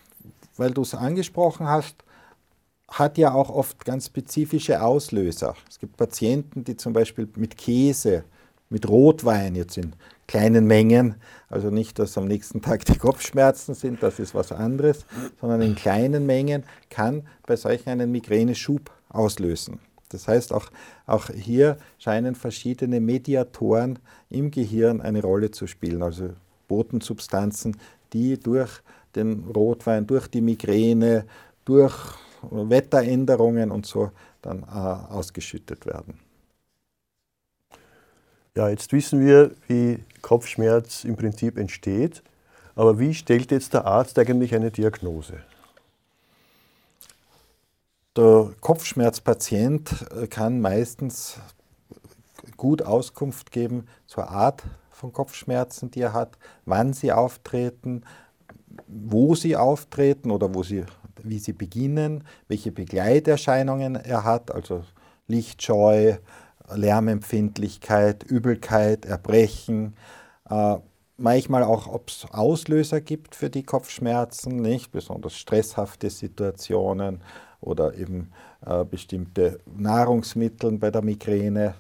weil 0.57 0.73
du 0.73 0.83
es 0.83 0.95
angesprochen 0.95 1.67
hast, 1.67 1.97
hat 2.89 3.19
ja 3.19 3.33
auch 3.33 3.51
oft 3.51 3.85
ganz 3.85 4.07
spezifische 4.07 4.83
Auslöser. 4.83 5.55
Es 5.69 5.79
gibt 5.79 5.97
Patienten, 5.97 6.65
die 6.65 6.77
zum 6.77 6.93
Beispiel 6.93 7.29
mit 7.37 7.57
Käse, 7.57 8.25
mit 8.69 8.89
Rotwein 8.89 9.55
jetzt 9.55 9.79
in 9.79 9.95
kleinen 10.27 10.67
Mengen, 10.67 11.17
also 11.49 11.71
nicht, 11.71 11.99
dass 11.99 12.17
am 12.17 12.27
nächsten 12.27 12.63
Tag 12.63 12.85
die 12.85 12.99
Kopfschmerzen 12.99 13.75
sind, 13.75 14.03
das 14.03 14.19
ist 14.21 14.35
was 14.35 14.53
anderes, 14.53 15.05
sondern 15.41 15.63
in 15.63 15.75
kleinen 15.75 16.27
Mengen 16.27 16.65
kann 16.89 17.27
bei 17.47 17.57
solchen 17.57 17.89
einen 17.89 18.13
Migräneschub 18.13 18.91
auslösen. 19.09 19.81
Das 20.11 20.29
heißt, 20.29 20.53
auch, 20.53 20.71
auch 21.07 21.31
hier 21.31 21.79
scheinen 21.99 22.35
verschiedene 22.35 23.01
Mediatoren 23.01 23.99
im 24.29 24.51
Gehirn 24.51 25.01
eine 25.01 25.23
Rolle 25.23 25.51
zu 25.51 25.67
spielen, 25.67 26.03
also 26.03 26.31
Botensubstanzen, 26.69 27.77
die 28.13 28.39
durch 28.39 28.71
den 29.15 29.45
Rotwein, 29.45 30.07
durch 30.07 30.29
die 30.29 30.41
Migräne, 30.41 31.27
durch 31.65 31.95
Wetteränderungen 32.43 33.71
und 33.71 33.87
so 33.87 34.11
dann 34.43 34.63
äh, 34.63 35.13
ausgeschüttet 35.13 35.87
werden. 35.87 36.19
Ja, 38.57 38.69
jetzt 38.69 38.93
wissen 38.93 39.21
wir, 39.21 39.53
wie 39.69 40.03
Kopfschmerz 40.23 41.05
im 41.05 41.17
Prinzip 41.17 41.57
entsteht. 41.57 42.23
Aber 42.75 42.99
wie 42.99 43.15
stellt 43.15 43.51
jetzt 43.51 43.75
der 43.75 43.85
Arzt 43.85 44.19
eigentlich 44.19 44.55
eine 44.55 44.71
Diagnose? 44.71 45.43
Der 48.17 48.51
Kopfschmerzpatient 48.61 50.07
äh, 50.15 50.27
kann 50.27 50.61
meistens 50.61 51.39
gut 52.57 52.83
Auskunft 52.83 53.53
geben 53.53 53.87
zur 54.07 54.29
Art 54.29 54.63
von 55.01 55.13
Kopfschmerzen, 55.13 55.91
die 55.91 56.03
er 56.03 56.13
hat, 56.13 56.39
wann 56.67 56.93
sie 56.93 57.13
auftreten, 57.13 58.03
wo 58.87 59.35
sie 59.35 59.57
auftreten 59.57 60.31
oder 60.31 60.55
wo 60.55 60.63
sie, 60.63 60.85
wie 61.23 61.39
sie 61.39 61.55
beginnen, 61.55 62.25
welche 62.49 62.71
Begleiterscheinungen 62.71 63.97
er 63.97 64.25
hat, 64.25 64.53
also 64.55 64.85
Lichtscheu, 65.27 66.17
Lärmempfindlichkeit, 66.73 68.23
Übelkeit, 68.23 69.07
Erbrechen, 69.07 69.97
äh, 70.49 70.77
manchmal 71.17 71.65
auch, 71.65 71.87
ob 71.87 72.09
es 72.09 72.27
Auslöser 72.31 73.01
gibt 73.01 73.35
für 73.35 73.51
die 73.51 73.63
Kopfschmerzen, 73.63 74.57
nicht 74.57 74.93
besonders 74.93 75.37
stresshafte 75.37 76.11
Situationen 76.11 77.23
oder 77.61 77.95
eben 77.95 78.33
äh, 78.65 78.85
bestimmte 78.85 79.59
Nahrungsmittel 79.67 80.79
bei 80.79 80.91
der 80.91 81.03
Migräne. 81.03 81.75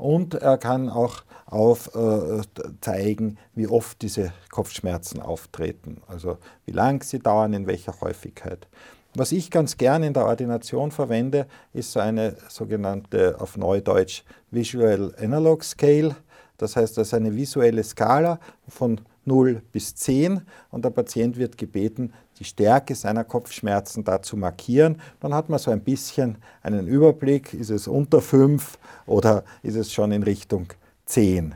Und 0.00 0.34
er 0.34 0.56
kann 0.56 0.88
auch 0.88 1.22
aufzeigen, 1.46 3.30
äh, 3.32 3.36
wie 3.54 3.66
oft 3.66 4.00
diese 4.02 4.32
Kopfschmerzen 4.50 5.20
auftreten, 5.20 6.00
also 6.06 6.38
wie 6.64 6.72
lang 6.72 7.02
sie 7.02 7.18
dauern, 7.18 7.52
in 7.52 7.66
welcher 7.66 8.00
Häufigkeit. 8.00 8.66
Was 9.14 9.32
ich 9.32 9.50
ganz 9.50 9.76
gern 9.76 10.04
in 10.04 10.14
der 10.14 10.24
Ordination 10.24 10.92
verwende, 10.92 11.46
ist 11.72 11.92
so 11.92 12.00
eine 12.00 12.36
sogenannte 12.48 13.40
auf 13.40 13.56
Neudeutsch 13.56 14.22
Visual 14.52 15.12
Analog 15.20 15.64
Scale. 15.64 16.14
Das 16.56 16.76
heißt, 16.76 16.96
das 16.96 17.08
ist 17.08 17.14
eine 17.14 17.34
visuelle 17.34 17.82
Skala 17.82 18.38
von 18.68 19.00
0 19.24 19.62
bis 19.72 19.96
10 19.96 20.42
und 20.70 20.84
der 20.84 20.90
Patient 20.90 21.36
wird 21.36 21.58
gebeten, 21.58 22.12
die 22.40 22.44
Stärke 22.44 22.94
seiner 22.94 23.22
Kopfschmerzen 23.22 24.02
da 24.02 24.22
zu 24.22 24.36
markieren. 24.36 25.00
Dann 25.20 25.34
hat 25.34 25.50
man 25.50 25.58
so 25.58 25.70
ein 25.70 25.82
bisschen 25.82 26.38
einen 26.62 26.88
Überblick, 26.88 27.52
ist 27.52 27.70
es 27.70 27.86
unter 27.86 28.20
5 28.20 28.78
oder 29.06 29.44
ist 29.62 29.76
es 29.76 29.92
schon 29.92 30.10
in 30.10 30.22
Richtung 30.22 30.68
10. 31.04 31.54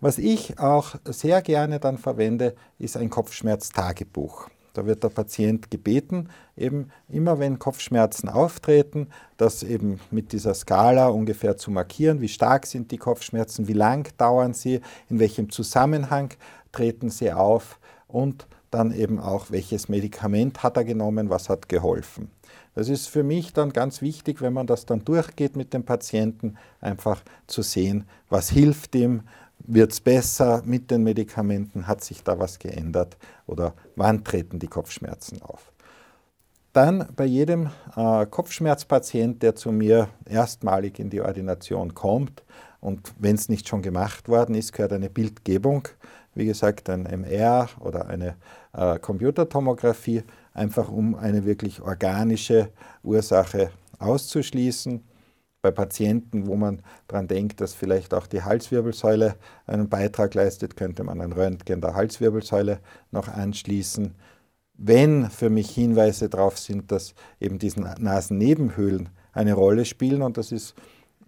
Was 0.00 0.18
ich 0.18 0.58
auch 0.58 0.94
sehr 1.04 1.42
gerne 1.42 1.80
dann 1.80 1.98
verwende, 1.98 2.54
ist 2.78 2.96
ein 2.96 3.10
Kopfschmerztagebuch. 3.10 4.48
Da 4.74 4.86
wird 4.86 5.04
der 5.04 5.08
Patient 5.08 5.70
gebeten, 5.70 6.28
eben 6.56 6.90
immer 7.08 7.38
wenn 7.38 7.58
Kopfschmerzen 7.58 8.28
auftreten, 8.28 9.08
das 9.36 9.62
eben 9.62 10.00
mit 10.10 10.32
dieser 10.32 10.52
Skala 10.52 11.08
ungefähr 11.08 11.56
zu 11.56 11.70
markieren, 11.70 12.20
wie 12.20 12.28
stark 12.28 12.66
sind 12.66 12.90
die 12.90 12.98
Kopfschmerzen, 12.98 13.68
wie 13.68 13.72
lang 13.72 14.12
dauern 14.16 14.52
sie, 14.52 14.80
in 15.08 15.20
welchem 15.20 15.48
Zusammenhang 15.50 16.34
treten 16.72 17.08
sie 17.08 17.32
auf 17.32 17.78
und 18.08 18.46
dann 18.74 18.92
eben 18.92 19.20
auch, 19.20 19.50
welches 19.50 19.88
Medikament 19.88 20.62
hat 20.62 20.76
er 20.76 20.84
genommen, 20.84 21.30
was 21.30 21.48
hat 21.48 21.68
geholfen. 21.68 22.30
Das 22.74 22.88
ist 22.88 23.06
für 23.06 23.22
mich 23.22 23.52
dann 23.52 23.72
ganz 23.72 24.02
wichtig, 24.02 24.42
wenn 24.42 24.52
man 24.52 24.66
das 24.66 24.84
dann 24.84 25.04
durchgeht 25.04 25.56
mit 25.56 25.72
dem 25.72 25.84
Patienten, 25.84 26.56
einfach 26.80 27.22
zu 27.46 27.62
sehen, 27.62 28.04
was 28.28 28.50
hilft 28.50 28.94
ihm, 28.96 29.22
wird 29.58 29.92
es 29.92 30.00
besser 30.00 30.62
mit 30.64 30.90
den 30.90 31.04
Medikamenten? 31.04 31.86
Hat 31.86 32.02
sich 32.02 32.22
da 32.24 32.38
was 32.38 32.58
geändert? 32.58 33.16
Oder 33.46 33.74
wann 33.94 34.24
treten 34.24 34.58
die 34.58 34.66
Kopfschmerzen 34.66 35.40
auf? 35.40 35.72
Dann 36.72 37.06
bei 37.14 37.24
jedem 37.24 37.70
äh, 37.96 38.26
Kopfschmerzpatient, 38.26 39.42
der 39.44 39.54
zu 39.54 39.70
mir 39.70 40.08
erstmalig 40.26 40.98
in 40.98 41.08
die 41.08 41.20
Ordination 41.20 41.94
kommt, 41.94 42.42
und 42.80 43.14
wenn 43.18 43.34
es 43.34 43.48
nicht 43.48 43.66
schon 43.66 43.80
gemacht 43.80 44.28
worden 44.28 44.54
ist, 44.54 44.74
gehört 44.74 44.92
eine 44.92 45.08
Bildgebung, 45.08 45.88
wie 46.34 46.46
gesagt, 46.46 46.90
ein 46.90 47.06
MR 47.06 47.68
oder 47.80 48.06
eine 48.08 48.36
äh, 48.72 48.98
Computertomographie, 48.98 50.22
einfach 50.52 50.90
um 50.90 51.14
eine 51.14 51.44
wirklich 51.44 51.80
organische 51.80 52.70
Ursache 53.02 53.70
auszuschließen 53.98 55.02
bei 55.64 55.70
Patienten, 55.70 56.46
wo 56.46 56.56
man 56.56 56.82
daran 57.08 57.26
denkt, 57.26 57.60
dass 57.60 57.72
vielleicht 57.72 58.12
auch 58.12 58.26
die 58.26 58.42
Halswirbelsäule 58.42 59.36
einen 59.66 59.88
Beitrag 59.88 60.34
leistet, 60.34 60.76
könnte 60.76 61.04
man 61.04 61.22
ein 61.22 61.32
Röntgen 61.32 61.80
der 61.80 61.94
Halswirbelsäule 61.94 62.80
noch 63.10 63.28
anschließen. 63.28 64.14
Wenn 64.76 65.30
für 65.30 65.48
mich 65.48 65.70
Hinweise 65.70 66.28
darauf 66.28 66.58
sind, 66.58 66.92
dass 66.92 67.14
eben 67.40 67.58
diese 67.58 67.80
Nasennebenhöhlen 67.80 69.08
eine 69.32 69.54
Rolle 69.54 69.86
spielen, 69.86 70.20
und 70.20 70.36
das 70.36 70.52
ist, 70.52 70.74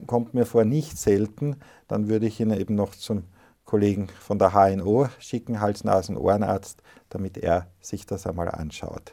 kommt 0.06 0.34
mir 0.34 0.44
vor 0.44 0.64
nicht 0.64 0.98
selten, 0.98 1.56
dann 1.88 2.08
würde 2.08 2.26
ich 2.26 2.38
ihn 2.38 2.50
eben 2.50 2.74
noch 2.74 2.94
zum 2.94 3.22
Kollegen 3.66 4.06
von 4.20 4.38
der 4.38 4.52
HNO 4.52 5.08
schicken, 5.18 5.60
Hals-Nasen-Ohrenarzt, 5.60 6.82
damit 7.10 7.36
er 7.36 7.66
sich 7.80 8.06
das 8.06 8.26
einmal 8.26 8.48
anschaut. 8.48 9.12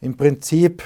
Im 0.00 0.16
Prinzip 0.16 0.82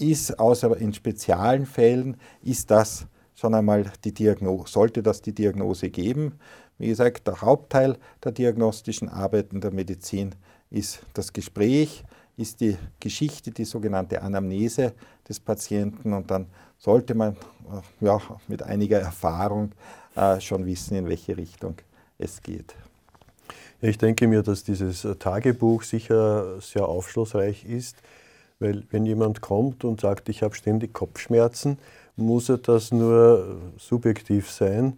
ist, 0.00 0.38
außer 0.38 0.76
in 0.76 0.92
speziellen 0.92 1.66
Fällen, 1.66 2.16
ist 2.42 2.70
das 2.70 3.06
schon 3.34 3.54
einmal 3.54 3.92
die 4.04 4.12
Diagnose, 4.12 4.72
sollte 4.72 5.02
das 5.02 5.22
die 5.22 5.34
Diagnose 5.34 5.90
geben. 5.90 6.38
Wie 6.78 6.88
gesagt, 6.88 7.26
der 7.26 7.40
Hauptteil 7.40 7.96
der 8.24 8.32
diagnostischen 8.32 9.08
Arbeiten 9.08 9.60
der 9.60 9.70
Medizin 9.70 10.34
ist 10.70 11.00
das 11.14 11.32
Gespräch, 11.32 12.04
ist 12.36 12.60
die 12.60 12.76
Geschichte, 13.00 13.50
die 13.50 13.64
sogenannte 13.64 14.20
Anamnese 14.22 14.94
des 15.28 15.40
Patienten 15.40 16.12
und 16.12 16.30
dann 16.30 16.46
sollte 16.78 17.14
man 17.14 17.34
äh, 17.70 18.04
ja, 18.04 18.20
mit 18.48 18.62
einiger 18.62 19.00
Erfahrung 19.00 19.72
äh, 20.14 20.40
schon 20.40 20.66
wissen, 20.66 20.96
in 20.96 21.08
welche 21.08 21.36
Richtung 21.36 21.76
es 22.18 22.42
geht. 22.42 22.74
ich 23.80 23.98
denke 23.98 24.26
mir, 24.26 24.42
dass 24.42 24.64
dieses 24.64 25.06
Tagebuch 25.18 25.82
sicher 25.82 26.60
sehr 26.60 26.88
aufschlussreich 26.88 27.64
ist, 27.64 27.96
weil 28.58 28.84
wenn 28.90 29.04
jemand 29.04 29.40
kommt 29.40 29.84
und 29.84 30.00
sagt, 30.00 30.28
ich 30.28 30.42
habe 30.42 30.54
ständig 30.54 30.92
Kopfschmerzen, 30.92 31.78
muss 32.16 32.48
ja 32.48 32.56
das 32.56 32.92
nur 32.92 33.58
subjektiv 33.78 34.50
sein. 34.50 34.96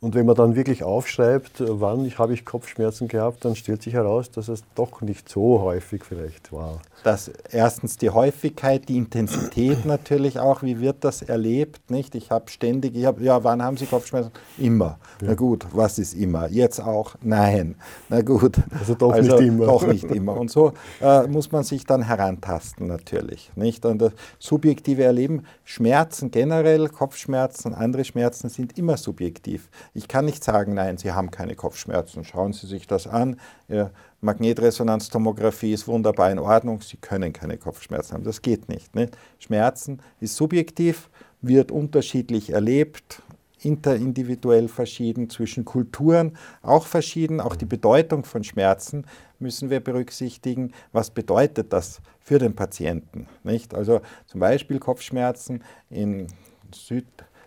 Und 0.00 0.14
wenn 0.14 0.26
man 0.26 0.34
dann 0.34 0.54
wirklich 0.54 0.82
aufschreibt, 0.84 1.62
wann 1.66 2.04
ich, 2.04 2.18
habe 2.18 2.34
ich 2.34 2.44
Kopfschmerzen 2.44 3.08
gehabt, 3.08 3.44
dann 3.44 3.56
stellt 3.56 3.82
sich 3.82 3.94
heraus, 3.94 4.30
dass 4.30 4.48
es 4.48 4.62
doch 4.74 5.00
nicht 5.00 5.30
so 5.30 5.62
häufig 5.62 6.04
vielleicht 6.04 6.52
war. 6.52 6.82
Das 7.04 7.30
erstens 7.50 7.96
die 7.96 8.10
Häufigkeit, 8.10 8.88
die 8.88 8.98
Intensität 8.98 9.84
natürlich 9.86 10.38
auch. 10.38 10.62
Wie 10.62 10.80
wird 10.80 11.04
das 11.04 11.22
erlebt? 11.22 11.90
Nicht? 11.90 12.14
Ich 12.14 12.30
habe 12.30 12.50
ständig, 12.50 12.94
ich 12.96 13.06
habe, 13.06 13.22
ja, 13.22 13.42
wann 13.44 13.62
haben 13.62 13.78
Sie 13.78 13.86
Kopfschmerzen? 13.86 14.30
Immer. 14.58 14.98
Ja. 15.22 15.28
Na 15.28 15.34
gut, 15.34 15.66
was 15.72 15.98
ist 15.98 16.12
immer? 16.14 16.48
Jetzt 16.48 16.80
auch? 16.80 17.14
Nein. 17.22 17.76
Na 18.10 18.20
gut. 18.20 18.56
Also 18.78 18.94
doch 18.94 19.12
also 19.12 19.36
nicht 19.36 19.48
immer. 19.48 19.66
Doch 19.66 19.86
nicht 19.86 20.04
immer. 20.04 20.36
Und 20.36 20.50
so 20.50 20.72
äh, 21.00 21.26
muss 21.26 21.50
man 21.50 21.64
sich 21.64 21.86
dann 21.86 22.02
herantasten 22.02 22.86
natürlich. 22.86 23.50
Nicht? 23.54 23.86
Und 23.86 23.98
das 23.98 24.12
subjektive 24.38 25.04
Erleben, 25.04 25.44
Schmerzen 25.64 26.30
generell, 26.30 26.88
Kopfschmerzen, 26.88 27.74
andere 27.74 28.04
Schmerzen 28.04 28.50
sind 28.50 28.76
immer 28.76 28.98
subjektiv. 28.98 29.70
Ich 29.96 30.08
kann 30.08 30.24
nicht 30.24 30.42
sagen, 30.42 30.74
nein, 30.74 30.98
Sie 30.98 31.12
haben 31.12 31.30
keine 31.30 31.54
Kopfschmerzen. 31.54 32.24
Schauen 32.24 32.52
Sie 32.52 32.66
sich 32.66 32.88
das 32.88 33.06
an. 33.06 33.38
Ihre 33.68 33.92
Magnetresonanztomographie 34.22 35.72
ist 35.72 35.86
wunderbar 35.86 36.32
in 36.32 36.40
Ordnung. 36.40 36.80
Sie 36.80 36.96
können 36.96 37.32
keine 37.32 37.58
Kopfschmerzen 37.58 38.14
haben. 38.14 38.24
Das 38.24 38.42
geht 38.42 38.68
nicht. 38.68 38.96
nicht? 38.96 39.16
Schmerzen 39.38 40.00
ist 40.18 40.34
subjektiv, 40.34 41.08
wird 41.42 41.70
unterschiedlich 41.70 42.50
erlebt, 42.50 43.22
interindividuell 43.62 44.66
verschieden, 44.66 45.30
zwischen 45.30 45.64
Kulturen 45.64 46.36
auch 46.60 46.86
verschieden. 46.86 47.40
Auch 47.40 47.54
die 47.54 47.64
Bedeutung 47.64 48.24
von 48.24 48.42
Schmerzen 48.42 49.06
müssen 49.38 49.70
wir 49.70 49.78
berücksichtigen. 49.78 50.72
Was 50.90 51.10
bedeutet 51.10 51.72
das 51.72 52.00
für 52.18 52.40
den 52.40 52.56
Patienten? 52.56 53.28
Nicht? 53.44 53.74
Also 53.74 54.00
zum 54.26 54.40
Beispiel 54.40 54.80
Kopfschmerzen 54.80 55.62
in 55.88 56.26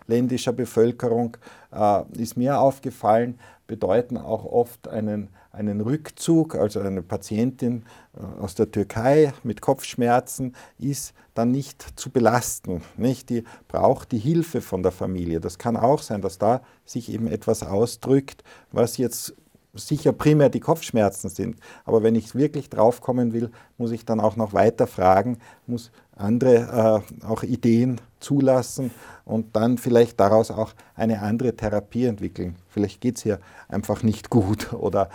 südländischer 0.08 0.52
Bevölkerung 0.52 1.36
äh, 1.70 2.02
ist 2.16 2.36
mir 2.36 2.58
aufgefallen, 2.58 3.38
bedeuten 3.66 4.16
auch 4.16 4.46
oft 4.46 4.88
einen, 4.88 5.28
einen 5.52 5.82
Rückzug. 5.82 6.54
Also 6.54 6.80
eine 6.80 7.02
Patientin 7.02 7.84
äh, 8.16 8.42
aus 8.42 8.54
der 8.54 8.70
Türkei 8.70 9.34
mit 9.42 9.60
Kopfschmerzen 9.60 10.54
ist 10.78 11.12
dann 11.34 11.50
nicht 11.50 11.86
zu 12.00 12.10
belasten. 12.10 12.82
Nicht? 12.96 13.28
Die 13.28 13.44
braucht 13.68 14.12
die 14.12 14.18
Hilfe 14.18 14.62
von 14.62 14.82
der 14.82 14.92
Familie. 14.92 15.40
Das 15.40 15.58
kann 15.58 15.76
auch 15.76 16.00
sein, 16.00 16.22
dass 16.22 16.38
da 16.38 16.62
sich 16.86 17.12
eben 17.12 17.28
etwas 17.28 17.62
ausdrückt, 17.62 18.42
was 18.72 18.96
jetzt 18.96 19.34
sicher 19.78 20.12
primär 20.12 20.48
die 20.48 20.60
Kopfschmerzen 20.60 21.28
sind. 21.28 21.56
Aber 21.84 22.02
wenn 22.02 22.14
ich 22.14 22.34
wirklich 22.34 22.70
draufkommen 22.70 23.32
will, 23.32 23.50
muss 23.76 23.92
ich 23.92 24.04
dann 24.04 24.20
auch 24.20 24.36
noch 24.36 24.52
weiter 24.52 24.86
fragen, 24.86 25.38
muss 25.66 25.90
andere 26.16 27.04
äh, 27.22 27.24
auch 27.24 27.42
Ideen 27.42 28.00
zulassen 28.20 28.90
und 29.24 29.54
dann 29.54 29.78
vielleicht 29.78 30.18
daraus 30.18 30.50
auch 30.50 30.72
eine 30.94 31.22
andere 31.22 31.54
Therapie 31.54 32.06
entwickeln. 32.06 32.56
Vielleicht 32.68 33.00
geht 33.00 33.18
es 33.18 33.24
ihr 33.24 33.38
einfach 33.68 34.02
nicht 34.02 34.30
gut 34.30 34.72
oder 34.72 35.08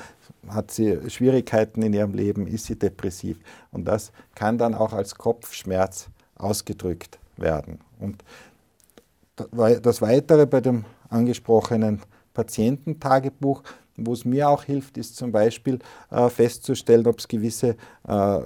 hat 0.47 0.71
sie 0.71 1.09
Schwierigkeiten 1.09 1.81
in 1.81 1.93
ihrem 1.93 2.13
Leben, 2.13 2.47
ist 2.47 2.65
sie 2.65 2.77
depressiv. 2.77 3.37
Und 3.71 3.85
das 3.85 4.11
kann 4.35 4.57
dann 4.57 4.73
auch 4.73 4.93
als 4.93 5.15
Kopfschmerz 5.15 6.07
ausgedrückt 6.35 7.19
werden. 7.37 7.79
Und 7.99 8.23
das 9.35 10.01
Weitere 10.01 10.45
bei 10.45 10.61
dem 10.61 10.85
angesprochenen 11.09 12.01
Patiententagebuch 12.33 13.63
wo 13.97 14.13
es 14.13 14.25
mir 14.25 14.49
auch 14.49 14.63
hilft, 14.63 14.97
ist 14.97 15.15
zum 15.15 15.31
Beispiel 15.31 15.79
äh, 16.09 16.29
festzustellen, 16.29 17.05
ob 17.05 17.19
es 17.19 17.27
gewisse 17.27 17.75
äh, 18.07 18.39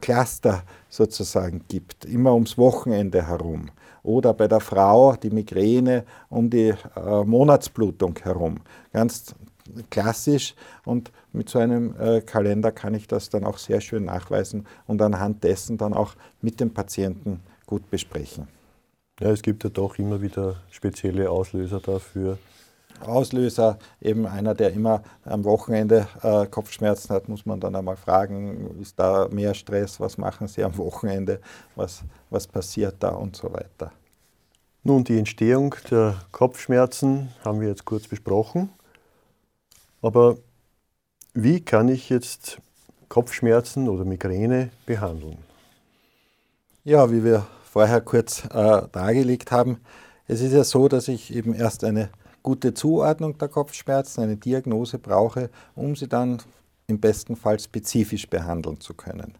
Cluster 0.00 0.64
sozusagen 0.88 1.64
gibt, 1.68 2.04
immer 2.04 2.34
ums 2.34 2.58
Wochenende 2.58 3.26
herum. 3.26 3.70
Oder 4.02 4.34
bei 4.34 4.48
der 4.48 4.60
Frau 4.60 5.14
die 5.14 5.30
Migräne 5.30 6.04
um 6.28 6.50
die 6.50 6.74
äh, 6.96 7.24
Monatsblutung 7.24 8.18
herum. 8.22 8.58
Ganz 8.92 9.34
klassisch 9.90 10.54
und 10.84 11.12
mit 11.32 11.48
so 11.48 11.60
einem 11.60 11.94
äh, 12.00 12.20
Kalender 12.20 12.72
kann 12.72 12.94
ich 12.94 13.06
das 13.06 13.30
dann 13.30 13.44
auch 13.44 13.58
sehr 13.58 13.80
schön 13.80 14.06
nachweisen 14.06 14.66
und 14.88 15.00
anhand 15.00 15.44
dessen 15.44 15.78
dann 15.78 15.94
auch 15.94 16.14
mit 16.40 16.58
dem 16.58 16.74
Patienten 16.74 17.40
gut 17.66 17.88
besprechen. 17.88 18.48
Ja, 19.20 19.30
es 19.30 19.42
gibt 19.42 19.62
ja 19.62 19.70
doch 19.70 19.98
immer 19.98 20.20
wieder 20.20 20.56
spezielle 20.70 21.30
Auslöser 21.30 21.78
dafür. 21.78 22.38
Auslöser, 23.08 23.78
eben 24.00 24.26
einer, 24.26 24.54
der 24.54 24.72
immer 24.72 25.02
am 25.24 25.44
Wochenende 25.44 26.06
äh, 26.22 26.46
Kopfschmerzen 26.46 27.14
hat, 27.14 27.28
muss 27.28 27.46
man 27.46 27.60
dann 27.60 27.74
einmal 27.74 27.96
fragen, 27.96 28.80
ist 28.80 28.98
da 28.98 29.28
mehr 29.30 29.54
Stress, 29.54 30.00
was 30.00 30.18
machen 30.18 30.48
Sie 30.48 30.62
am 30.64 30.76
Wochenende, 30.78 31.40
was, 31.76 32.02
was 32.30 32.46
passiert 32.46 32.96
da 33.00 33.10
und 33.10 33.36
so 33.36 33.52
weiter. 33.52 33.92
Nun, 34.84 35.04
die 35.04 35.18
Entstehung 35.18 35.74
der 35.90 36.16
Kopfschmerzen 36.32 37.28
haben 37.44 37.60
wir 37.60 37.68
jetzt 37.68 37.84
kurz 37.84 38.08
besprochen. 38.08 38.70
Aber 40.00 40.38
wie 41.34 41.60
kann 41.60 41.88
ich 41.88 42.10
jetzt 42.10 42.58
Kopfschmerzen 43.08 43.88
oder 43.88 44.04
Migräne 44.04 44.70
behandeln? 44.84 45.38
Ja, 46.82 47.12
wie 47.12 47.22
wir 47.22 47.46
vorher 47.62 48.00
kurz 48.00 48.44
äh, 48.46 48.82
dargelegt 48.90 49.52
haben, 49.52 49.80
es 50.26 50.40
ist 50.40 50.52
ja 50.52 50.64
so, 50.64 50.88
dass 50.88 51.08
ich 51.08 51.32
eben 51.32 51.54
erst 51.54 51.84
eine 51.84 52.10
gute 52.42 52.74
Zuordnung 52.74 53.38
der 53.38 53.48
Kopfschmerzen, 53.48 54.22
eine 54.22 54.36
Diagnose 54.36 54.98
brauche, 54.98 55.50
um 55.74 55.96
sie 55.96 56.08
dann 56.08 56.38
im 56.86 57.00
besten 57.00 57.36
Fall 57.36 57.58
spezifisch 57.58 58.28
behandeln 58.28 58.80
zu 58.80 58.94
können. 58.94 59.34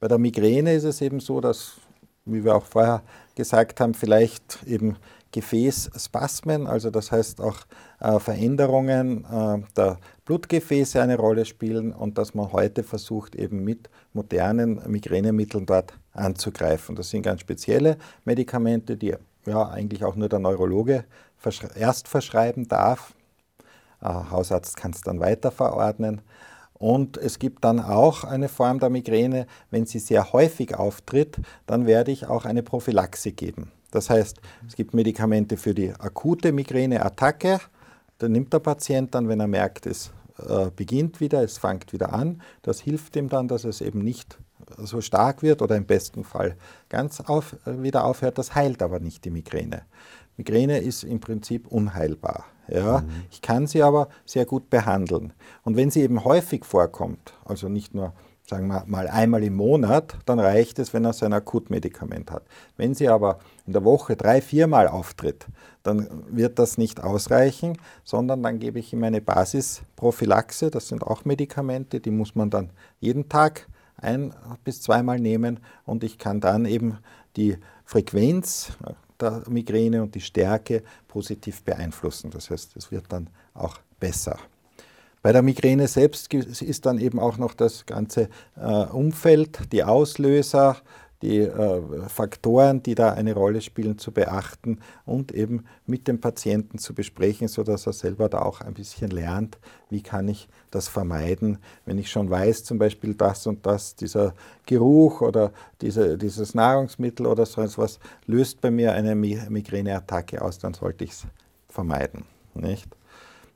Bei 0.00 0.08
der 0.08 0.18
Migräne 0.18 0.74
ist 0.74 0.84
es 0.84 1.00
eben 1.00 1.20
so, 1.20 1.40
dass, 1.40 1.74
wie 2.24 2.44
wir 2.44 2.54
auch 2.54 2.64
vorher 2.64 3.02
gesagt 3.34 3.80
haben, 3.80 3.94
vielleicht 3.94 4.62
eben 4.66 4.96
Gefäßspasmen, 5.32 6.66
also 6.66 6.90
das 6.90 7.12
heißt 7.12 7.40
auch 7.40 7.58
äh, 8.00 8.18
Veränderungen 8.18 9.24
äh, 9.24 9.62
der 9.76 9.98
Blutgefäße 10.24 11.00
eine 11.00 11.16
Rolle 11.16 11.44
spielen 11.44 11.92
und 11.92 12.18
dass 12.18 12.34
man 12.34 12.52
heute 12.52 12.82
versucht, 12.82 13.36
eben 13.36 13.62
mit 13.62 13.88
modernen 14.12 14.80
Migränemitteln 14.90 15.66
dort 15.66 15.92
anzugreifen. 16.12 16.96
Das 16.96 17.10
sind 17.10 17.22
ganz 17.22 17.42
spezielle 17.42 17.96
Medikamente, 18.24 18.96
die 18.96 19.14
ja 19.46 19.68
eigentlich 19.68 20.04
auch 20.04 20.16
nur 20.16 20.28
der 20.28 20.40
Neurologe 20.40 21.04
erst 21.74 22.08
verschreiben 22.08 22.68
darf. 22.68 23.14
Ein 24.00 24.30
Hausarzt 24.30 24.76
kann 24.76 24.92
es 24.92 25.02
dann 25.02 25.20
weiter 25.20 25.50
verordnen. 25.50 26.22
Und 26.74 27.18
es 27.18 27.38
gibt 27.38 27.64
dann 27.64 27.78
auch 27.78 28.24
eine 28.24 28.48
Form 28.48 28.78
der 28.78 28.88
Migräne, 28.88 29.46
wenn 29.70 29.84
sie 29.84 29.98
sehr 29.98 30.32
häufig 30.32 30.74
auftritt, 30.74 31.36
dann 31.66 31.86
werde 31.86 32.10
ich 32.10 32.26
auch 32.26 32.46
eine 32.46 32.62
Prophylaxe 32.62 33.32
geben. 33.32 33.70
Das 33.90 34.08
heißt, 34.08 34.40
es 34.66 34.76
gibt 34.76 34.94
Medikamente 34.94 35.58
für 35.58 35.74
die 35.74 35.92
akute 35.92 36.52
Migräneattacke. 36.52 37.60
Da 38.16 38.28
nimmt 38.28 38.52
der 38.54 38.60
Patient 38.60 39.14
dann, 39.14 39.28
wenn 39.28 39.40
er 39.40 39.46
merkt, 39.46 39.84
es 39.84 40.10
äh, 40.48 40.70
beginnt 40.74 41.20
wieder, 41.20 41.42
es 41.42 41.58
fängt 41.58 41.92
wieder 41.92 42.14
an. 42.14 42.40
Das 42.62 42.80
hilft 42.80 43.14
ihm 43.16 43.28
dann, 43.28 43.48
dass 43.48 43.64
es 43.64 43.82
eben 43.82 43.98
nicht 43.98 44.38
so 44.78 45.00
stark 45.00 45.42
wird 45.42 45.62
oder 45.62 45.76
im 45.76 45.84
besten 45.84 46.24
Fall 46.24 46.56
ganz 46.88 47.20
auf, 47.20 47.56
äh, 47.66 47.82
wieder 47.82 48.04
aufhört. 48.04 48.38
Das 48.38 48.54
heilt 48.54 48.82
aber 48.82 49.00
nicht 49.00 49.24
die 49.24 49.30
Migräne. 49.30 49.82
Migräne 50.40 50.78
ist 50.78 51.04
im 51.04 51.20
Prinzip 51.20 51.66
unheilbar. 51.68 52.46
Ja? 52.66 53.00
Mhm. 53.00 53.08
Ich 53.30 53.42
kann 53.42 53.66
sie 53.66 53.82
aber 53.82 54.08
sehr 54.24 54.46
gut 54.46 54.70
behandeln. 54.70 55.34
Und 55.64 55.76
wenn 55.76 55.90
sie 55.90 56.00
eben 56.00 56.24
häufig 56.24 56.64
vorkommt, 56.64 57.34
also 57.44 57.68
nicht 57.68 57.94
nur 57.94 58.14
sagen 58.48 58.66
wir 58.66 58.82
mal 58.86 59.06
einmal 59.06 59.44
im 59.44 59.54
Monat, 59.54 60.16
dann 60.26 60.40
reicht 60.40 60.80
es, 60.80 60.92
wenn 60.92 61.04
er 61.04 61.12
sein 61.12 61.32
Akutmedikament 61.32 62.32
hat. 62.32 62.42
Wenn 62.76 62.94
sie 62.94 63.06
aber 63.06 63.38
in 63.64 63.74
der 63.74 63.84
Woche 63.84 64.16
drei, 64.16 64.40
viermal 64.40 64.88
auftritt, 64.88 65.46
dann 65.84 66.08
wird 66.28 66.58
das 66.58 66.76
nicht 66.76 67.00
ausreichen, 67.00 67.78
sondern 68.02 68.42
dann 68.42 68.58
gebe 68.58 68.80
ich 68.80 68.92
ihm 68.92 69.04
eine 69.04 69.20
Basisprophylaxe. 69.20 70.70
Das 70.70 70.88
sind 70.88 71.04
auch 71.04 71.24
Medikamente, 71.24 72.00
die 72.00 72.10
muss 72.10 72.34
man 72.34 72.50
dann 72.50 72.70
jeden 72.98 73.28
Tag 73.28 73.68
ein 73.96 74.34
bis 74.64 74.82
zweimal 74.82 75.20
nehmen 75.20 75.60
und 75.84 76.02
ich 76.02 76.18
kann 76.18 76.40
dann 76.40 76.64
eben 76.64 76.98
die 77.36 77.56
Frequenz, 77.84 78.72
der 79.20 79.42
Migräne 79.48 80.02
und 80.02 80.14
die 80.14 80.20
Stärke 80.20 80.82
positiv 81.08 81.62
beeinflussen. 81.62 82.30
Das 82.30 82.50
heißt, 82.50 82.76
es 82.76 82.90
wird 82.90 83.04
dann 83.08 83.28
auch 83.54 83.78
besser. 83.98 84.38
Bei 85.22 85.32
der 85.32 85.42
Migräne 85.42 85.86
selbst 85.86 86.32
ist 86.32 86.86
dann 86.86 86.98
eben 86.98 87.18
auch 87.18 87.36
noch 87.36 87.52
das 87.52 87.84
ganze 87.84 88.30
äh, 88.56 88.62
Umfeld, 88.62 89.70
die 89.70 89.84
Auslöser, 89.84 90.78
die 91.22 91.38
äh, 91.38 92.08
Faktoren, 92.08 92.82
die 92.82 92.94
da 92.94 93.12
eine 93.12 93.34
Rolle 93.34 93.60
spielen, 93.60 93.98
zu 93.98 94.12
beachten 94.12 94.78
und 95.04 95.32
eben 95.32 95.64
mit 95.86 96.08
dem 96.08 96.20
Patienten 96.20 96.78
zu 96.78 96.94
besprechen, 96.94 97.48
sodass 97.48 97.86
er 97.86 97.92
selber 97.92 98.28
da 98.28 98.42
auch 98.42 98.60
ein 98.60 98.74
bisschen 98.74 99.10
lernt, 99.10 99.58
wie 99.90 100.02
kann 100.02 100.28
ich 100.28 100.48
das 100.70 100.88
vermeiden, 100.88 101.58
wenn 101.84 101.98
ich 101.98 102.10
schon 102.10 102.30
weiß, 102.30 102.64
zum 102.64 102.78
Beispiel 102.78 103.14
das 103.14 103.46
und 103.46 103.66
das, 103.66 103.96
dieser 103.96 104.34
Geruch 104.66 105.20
oder 105.20 105.52
diese, 105.80 106.16
dieses 106.16 106.54
Nahrungsmittel 106.54 107.26
oder 107.26 107.44
so 107.44 107.60
etwas 107.60 107.98
löst 108.26 108.60
bei 108.60 108.70
mir 108.70 108.92
eine 108.92 109.14
Migräneattacke 109.14 110.40
aus, 110.40 110.58
dann 110.58 110.74
sollte 110.74 111.04
ich 111.04 111.10
es 111.10 111.26
vermeiden. 111.68 112.24
Nicht? 112.54 112.88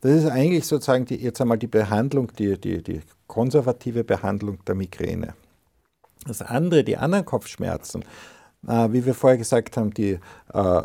Das 0.00 0.12
ist 0.12 0.27
eigentlich 0.27 0.66
sozusagen 0.66 1.07
die, 1.07 1.16
jetzt 1.16 1.40
einmal 1.40 1.59
die 1.59 1.66
Behandlung, 1.66 2.31
die, 2.38 2.61
die, 2.61 2.83
die 2.83 3.00
konservative 3.27 4.05
Behandlung 4.05 4.59
der 4.66 4.74
Migräne. 4.74 5.35
Das 6.26 6.42
andere, 6.42 6.84
die 6.84 6.96
anderen 6.96 7.24
Kopfschmerzen, 7.24 8.04
äh, 8.66 8.92
wie 8.92 9.04
wir 9.04 9.14
vorher 9.14 9.38
gesagt 9.38 9.76
haben, 9.76 9.92
die 9.92 10.18
äh, 10.52 10.82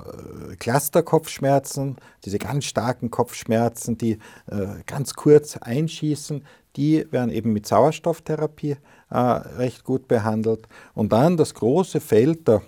Cluster-Kopfschmerzen, 0.59 1.97
diese 2.25 2.39
ganz 2.39 2.65
starken 2.65 3.09
Kopfschmerzen, 3.09 3.97
die 3.97 4.19
äh, 4.47 4.83
ganz 4.85 5.13
kurz 5.13 5.57
einschießen, 5.57 6.43
die 6.75 7.05
werden 7.11 7.31
eben 7.31 7.53
mit 7.53 7.65
Sauerstofftherapie 7.67 8.77
äh, 9.09 9.17
recht 9.17 9.83
gut 9.83 10.07
behandelt. 10.07 10.67
Und 10.93 11.11
dann 11.11 11.37
das 11.37 11.53
große 11.53 11.99
Feld 11.99 12.47
der 12.47 12.61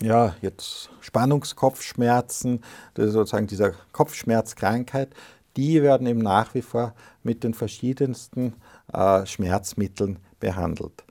ja, 0.00 0.34
jetzt 0.42 0.90
Spannungskopfschmerzen, 1.00 2.62
sozusagen 2.94 3.46
dieser 3.46 3.72
Kopfschmerzkrankheit, 3.92 5.14
die 5.56 5.82
werden 5.82 6.06
eben 6.06 6.20
nach 6.20 6.54
wie 6.54 6.62
vor 6.62 6.94
mit 7.22 7.42
den 7.42 7.54
verschiedensten 7.54 8.54
äh, 8.92 9.26
Schmerzmitteln 9.26 10.18
behandelt. 10.38 11.04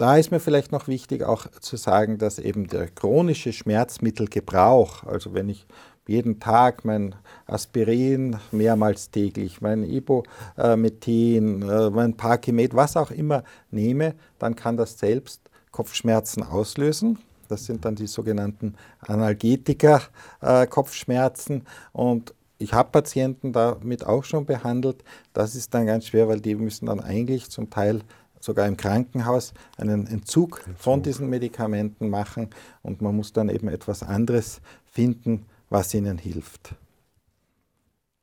Da 0.00 0.16
ist 0.16 0.30
mir 0.30 0.40
vielleicht 0.40 0.72
noch 0.72 0.88
wichtig 0.88 1.22
auch 1.24 1.46
zu 1.60 1.76
sagen, 1.76 2.16
dass 2.16 2.38
eben 2.38 2.68
der 2.68 2.88
chronische 2.88 3.52
Schmerzmittelgebrauch, 3.52 5.04
also 5.04 5.34
wenn 5.34 5.50
ich 5.50 5.66
jeden 6.08 6.40
Tag 6.40 6.86
mein 6.86 7.14
Aspirin 7.46 8.38
mehrmals 8.50 9.10
täglich, 9.10 9.60
mein 9.60 9.84
Ibumethin, 9.84 11.60
äh, 11.60 11.90
mein 11.90 12.16
Parkimet, 12.16 12.74
was 12.74 12.96
auch 12.96 13.10
immer 13.10 13.44
nehme, 13.70 14.14
dann 14.38 14.56
kann 14.56 14.78
das 14.78 14.98
selbst 14.98 15.42
Kopfschmerzen 15.70 16.44
auslösen. 16.44 17.18
Das 17.48 17.66
sind 17.66 17.84
dann 17.84 17.94
die 17.94 18.06
sogenannten 18.06 18.76
Analgetika-Kopfschmerzen. 19.00 21.66
Und 21.92 22.32
ich 22.56 22.72
habe 22.72 22.88
Patienten 22.90 23.52
damit 23.52 24.06
auch 24.06 24.24
schon 24.24 24.46
behandelt. 24.46 25.04
Das 25.34 25.54
ist 25.54 25.74
dann 25.74 25.84
ganz 25.84 26.06
schwer, 26.06 26.26
weil 26.26 26.40
die 26.40 26.54
müssen 26.54 26.86
dann 26.86 27.00
eigentlich 27.00 27.50
zum 27.50 27.68
Teil 27.68 28.00
sogar 28.40 28.66
im 28.66 28.76
Krankenhaus 28.76 29.52
einen 29.76 30.06
Entzug, 30.06 30.62
Entzug, 30.66 30.78
von 30.78 31.02
diesen 31.02 31.28
Medikamenten 31.28 32.08
machen 32.08 32.50
und 32.82 33.02
man 33.02 33.14
muss 33.14 33.32
dann 33.32 33.48
eben 33.48 33.68
etwas 33.68 34.02
anderes 34.02 34.60
finden, 34.90 35.46
was 35.68 35.94
ihnen 35.94 36.18
hilft. 36.18 36.74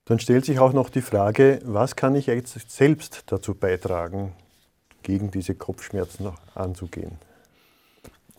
Dann 0.05 0.19
stellt 0.19 0.45
sich 0.45 0.59
auch 0.59 0.73
noch 0.73 0.89
die 0.89 1.01
Frage, 1.01 1.59
was 1.63 1.95
kann 1.95 2.15
ich 2.15 2.27
jetzt 2.27 2.71
selbst 2.71 3.23
dazu 3.27 3.53
beitragen, 3.53 4.33
gegen 5.03 5.31
diese 5.31 5.53
Kopfschmerzen 5.55 6.23
noch 6.23 6.39
anzugehen? 6.55 7.17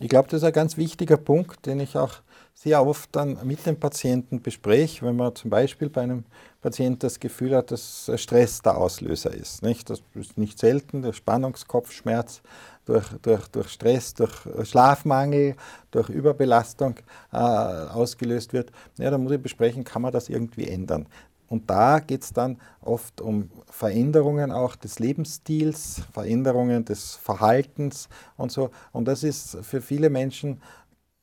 Ich 0.00 0.08
glaube, 0.08 0.28
das 0.28 0.42
ist 0.42 0.46
ein 0.46 0.52
ganz 0.52 0.76
wichtiger 0.76 1.16
Punkt, 1.16 1.66
den 1.66 1.80
ich 1.80 1.96
auch 1.96 2.14
sehr 2.60 2.84
oft 2.84 3.14
dann 3.14 3.38
mit 3.44 3.64
dem 3.66 3.78
Patienten 3.78 4.42
bespreche, 4.42 5.06
wenn 5.06 5.14
man 5.14 5.32
zum 5.36 5.48
Beispiel 5.48 5.88
bei 5.88 6.02
einem 6.02 6.24
Patienten 6.60 6.98
das 6.98 7.20
Gefühl 7.20 7.54
hat, 7.54 7.70
dass 7.70 8.10
Stress 8.16 8.62
der 8.62 8.76
Auslöser 8.76 9.32
ist. 9.32 9.62
Nicht? 9.62 9.88
Das 9.88 10.02
ist 10.16 10.36
nicht 10.36 10.58
selten, 10.58 11.02
der 11.02 11.12
Spannungskopfschmerz 11.12 12.42
durch, 12.84 13.06
durch, 13.22 13.46
durch 13.48 13.68
Stress, 13.68 14.12
durch 14.14 14.32
Schlafmangel, 14.64 15.54
durch 15.92 16.08
Überbelastung 16.08 16.96
äh, 17.32 17.36
ausgelöst 17.36 18.52
wird. 18.52 18.72
Ja, 18.98 19.12
da 19.12 19.18
muss 19.18 19.30
ich 19.30 19.40
besprechen, 19.40 19.84
kann 19.84 20.02
man 20.02 20.12
das 20.12 20.28
irgendwie 20.28 20.66
ändern. 20.66 21.06
Und 21.48 21.70
da 21.70 22.00
geht 22.00 22.24
es 22.24 22.32
dann 22.32 22.58
oft 22.80 23.20
um 23.20 23.50
Veränderungen 23.70 24.50
auch 24.50 24.74
des 24.74 24.98
Lebensstils, 24.98 26.02
Veränderungen 26.12 26.84
des 26.84 27.14
Verhaltens 27.14 28.08
und 28.36 28.50
so. 28.50 28.70
Und 28.92 29.06
das 29.06 29.22
ist 29.22 29.58
für 29.62 29.80
viele 29.80 30.10
Menschen 30.10 30.60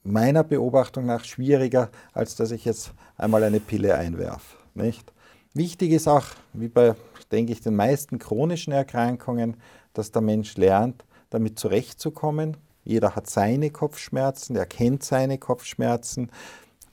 meiner 0.06 0.44
Beobachtung 0.44 1.06
nach 1.06 1.24
schwieriger, 1.26 1.90
als 2.14 2.36
dass 2.36 2.52
ich 2.52 2.66
jetzt 2.66 2.94
einmal 3.18 3.44
eine 3.44 3.60
Pille 3.60 3.96
einwerfe. 3.96 4.58
Nicht? 4.74 5.12
Wichtig 5.54 5.92
ist 5.92 6.08
auch, 6.08 6.26
wie 6.54 6.68
bei, 6.68 6.96
denke 7.32 7.54
ich, 7.54 7.62
den 7.62 7.76
meisten 7.76 8.20
chronischen 8.20 8.74
Erkrankungen, 8.74 9.58
dass 9.94 10.12
der 10.12 10.22
Mensch 10.22 10.58
lernt, 10.58 11.06
damit 11.30 11.58
zurechtzukommen. 11.58 12.58
Jeder 12.84 13.16
hat 13.16 13.30
seine 13.30 13.72
Kopfschmerzen, 13.72 14.56
er 14.56 14.66
kennt 14.66 15.04
seine 15.04 15.38
Kopfschmerzen. 15.38 16.30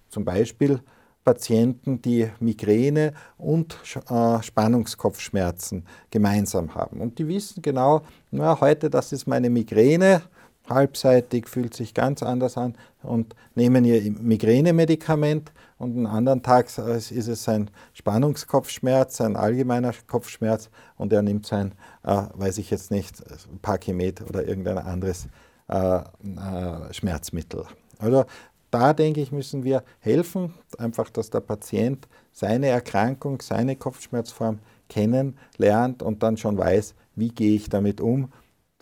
Zum 0.08 0.24
Beispiel 0.24 0.80
Patienten, 1.24 2.00
die 2.02 2.30
Migräne 2.40 3.12
und 3.36 3.76
äh, 4.08 4.42
Spannungskopfschmerzen 4.42 5.84
gemeinsam 6.10 6.74
haben. 6.74 7.00
Und 7.00 7.18
die 7.18 7.28
wissen 7.28 7.62
genau, 7.62 8.02
na, 8.30 8.60
heute 8.60 8.90
das 8.90 9.12
ist 9.12 9.26
meine 9.26 9.50
Migräne, 9.50 10.22
halbseitig, 10.68 11.48
fühlt 11.48 11.74
sich 11.74 11.94
ganz 11.94 12.22
anders 12.22 12.56
an 12.56 12.76
und 13.02 13.34
nehmen 13.54 13.84
ihr 13.84 14.00
Migränemedikament 14.12 15.52
und 15.78 15.96
einen 15.96 16.06
anderen 16.06 16.42
Tag 16.42 16.66
ist 16.66 17.10
es 17.10 17.48
ein 17.48 17.70
Spannungskopfschmerz, 17.92 19.20
ein 19.20 19.36
allgemeiner 19.36 19.92
Kopfschmerz 20.06 20.70
und 20.96 21.12
er 21.12 21.22
nimmt 21.22 21.46
sein, 21.46 21.72
äh, 22.04 22.22
weiß 22.34 22.58
ich 22.58 22.70
jetzt 22.70 22.90
nicht, 22.90 23.22
Parkimet 23.62 24.22
oder 24.28 24.46
irgendein 24.46 24.78
anderes 24.78 25.26
äh, 25.68 25.96
äh, 25.96 26.92
Schmerzmittel. 26.92 27.64
Also 27.98 28.24
da 28.70 28.94
denke 28.94 29.20
ich, 29.20 29.32
müssen 29.32 29.64
wir 29.64 29.82
helfen, 30.00 30.54
einfach, 30.78 31.10
dass 31.10 31.30
der 31.30 31.40
Patient 31.40 32.08
seine 32.32 32.68
Erkrankung, 32.68 33.40
seine 33.42 33.76
Kopfschmerzform 33.76 34.60
kennenlernt 34.88 36.02
und 36.02 36.22
dann 36.22 36.36
schon 36.36 36.56
weiß, 36.56 36.94
wie 37.16 37.28
gehe 37.28 37.56
ich 37.56 37.68
damit 37.68 38.00
um. 38.00 38.32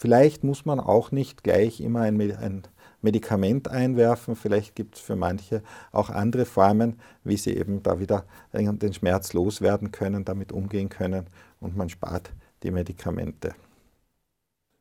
Vielleicht 0.01 0.45
muss 0.45 0.65
man 0.65 0.81
auch 0.81 1.13
nicht 1.13 1.45
gleich 1.45 1.83
immer 1.83 2.01
ein, 2.01 2.19
ein 2.19 2.63
Medikament 3.03 3.69
einwerfen, 3.69 4.35
vielleicht 4.35 4.75
gibt 4.75 4.95
es 4.95 5.03
für 5.03 5.15
manche 5.15 5.63
auch 5.93 6.09
andere 6.09 6.47
Formen, 6.47 6.99
wie 7.23 7.37
sie 7.37 7.55
eben 7.55 7.83
da 7.83 8.01
wieder 8.01 8.25
den 8.55 8.95
Schmerz 8.95 9.35
loswerden 9.35 9.93
können, 9.93 10.25
damit 10.25 10.53
umgehen 10.53 10.89
können 10.89 11.27
und 11.61 11.77
man 11.77 11.91
spart 11.91 12.33
die 12.63 12.71
Medikamente. 12.71 13.55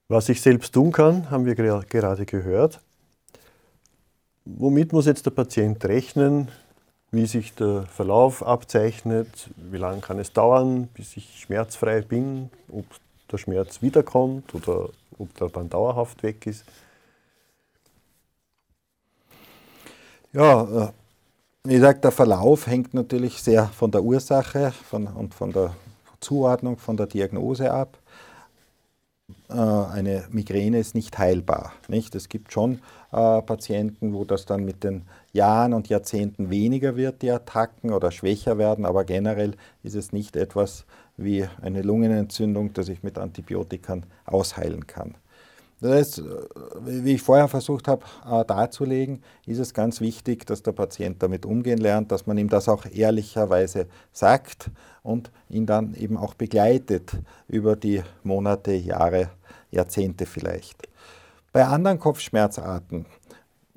Was 0.08 0.30
ich 0.30 0.42
selbst 0.42 0.74
tun 0.74 0.94
kann, 0.94 1.30
haben 1.30 1.46
wir 1.46 1.56
gerade 1.56 2.26
gehört. 2.26 2.80
Womit 4.46 4.94
muss 4.94 5.06
jetzt 5.06 5.26
der 5.26 5.32
Patient 5.32 5.84
rechnen? 5.84 6.48
Wie 7.12 7.26
sich 7.26 7.54
der 7.56 7.84
Verlauf 7.88 8.42
abzeichnet? 8.42 9.50
Wie 9.58 9.80
lange 9.80 10.00
kann 10.00 10.18
es 10.18 10.32
dauern, 10.32 10.88
bis 10.94 11.18
ich 11.18 11.42
schmerzfrei 11.42 12.04
bin? 12.04 12.50
Ob 12.72 12.86
der 13.32 13.38
Schmerz 13.38 13.82
wiederkommt 13.82 14.56
oder 14.56 14.90
ob 15.20 15.34
der 15.36 15.50
dann 15.50 15.70
dauerhaft 15.70 16.24
weg 16.24 16.48
ist? 16.48 16.66
Ja, 20.34 20.64
äh, 20.64 20.92
wie 21.64 21.76
gesagt, 21.76 22.04
der 22.04 22.12
Verlauf 22.12 22.68
hängt 22.68 22.94
natürlich 22.94 23.42
sehr 23.42 23.68
von 23.68 23.92
der 23.92 24.04
Ursache 24.04 24.72
von, 24.72 25.08
und 25.08 25.34
von 25.34 25.52
der 25.52 25.76
Zuordnung, 26.20 26.78
von 26.78 26.98
der 26.98 27.08
Diagnose 27.08 27.72
ab. 27.72 27.98
Äh, 29.50 29.54
eine 29.54 30.26
Migräne 30.32 30.80
ist 30.80 30.96
nicht 30.96 31.18
heilbar. 31.18 31.74
Nicht? 31.88 32.16
Es 32.16 32.30
gibt 32.30 32.54
schon 32.54 32.80
äh, 33.12 33.42
Patienten, 33.42 34.14
wo 34.14 34.24
das 34.24 34.46
dann 34.46 34.64
mit 34.64 34.84
den 34.84 35.06
Jahren 35.34 35.74
und 35.74 35.90
Jahrzehnten 35.90 36.50
weniger 36.50 36.96
wird, 36.96 37.22
die 37.22 37.32
Attacken 37.32 37.92
oder 37.92 38.12
schwächer 38.12 38.58
werden, 38.58 38.86
aber 38.86 39.04
generell 39.04 39.56
ist 39.84 39.96
es 39.96 40.12
nicht 40.12 40.36
etwas 40.36 40.86
wie 41.20 41.48
eine 41.62 41.82
Lungenentzündung, 41.82 42.74
das 42.74 42.90
ich 42.90 43.04
mit 43.04 43.18
Antibiotikern 43.18 44.06
ausheilen 44.26 44.88
kann. 44.88 45.16
Das 45.82 45.92
heißt, 45.92 46.24
wie 46.82 47.14
ich 47.14 47.22
vorher 47.22 47.48
versucht 47.48 47.88
habe 47.88 48.04
äh, 48.30 48.44
darzulegen, 48.44 49.24
ist 49.46 49.60
es 49.60 49.74
ganz 49.74 50.02
wichtig, 50.02 50.46
dass 50.46 50.62
der 50.62 50.74
Patient 50.74 51.24
damit 51.24 51.46
umgehen 51.46 51.78
lernt, 51.78 52.12
dass 52.12 52.28
man 52.28 52.38
ihm 52.38 52.50
das 52.50 52.68
auch 52.68 52.86
ehrlicherweise 52.86 53.88
sagt 54.12 54.72
und 55.04 55.32
ihn 55.50 55.66
dann 55.66 55.94
eben 55.94 56.18
auch 56.18 56.34
begleitet 56.34 57.14
über 57.48 57.78
die 57.78 58.04
Monate, 58.24 58.74
Jahre, 58.74 59.30
Jahrzehnte 59.72 60.26
vielleicht. 60.26 60.90
Bei 61.54 61.66
anderen 61.66 61.98
Kopfschmerzarten, 61.98 63.06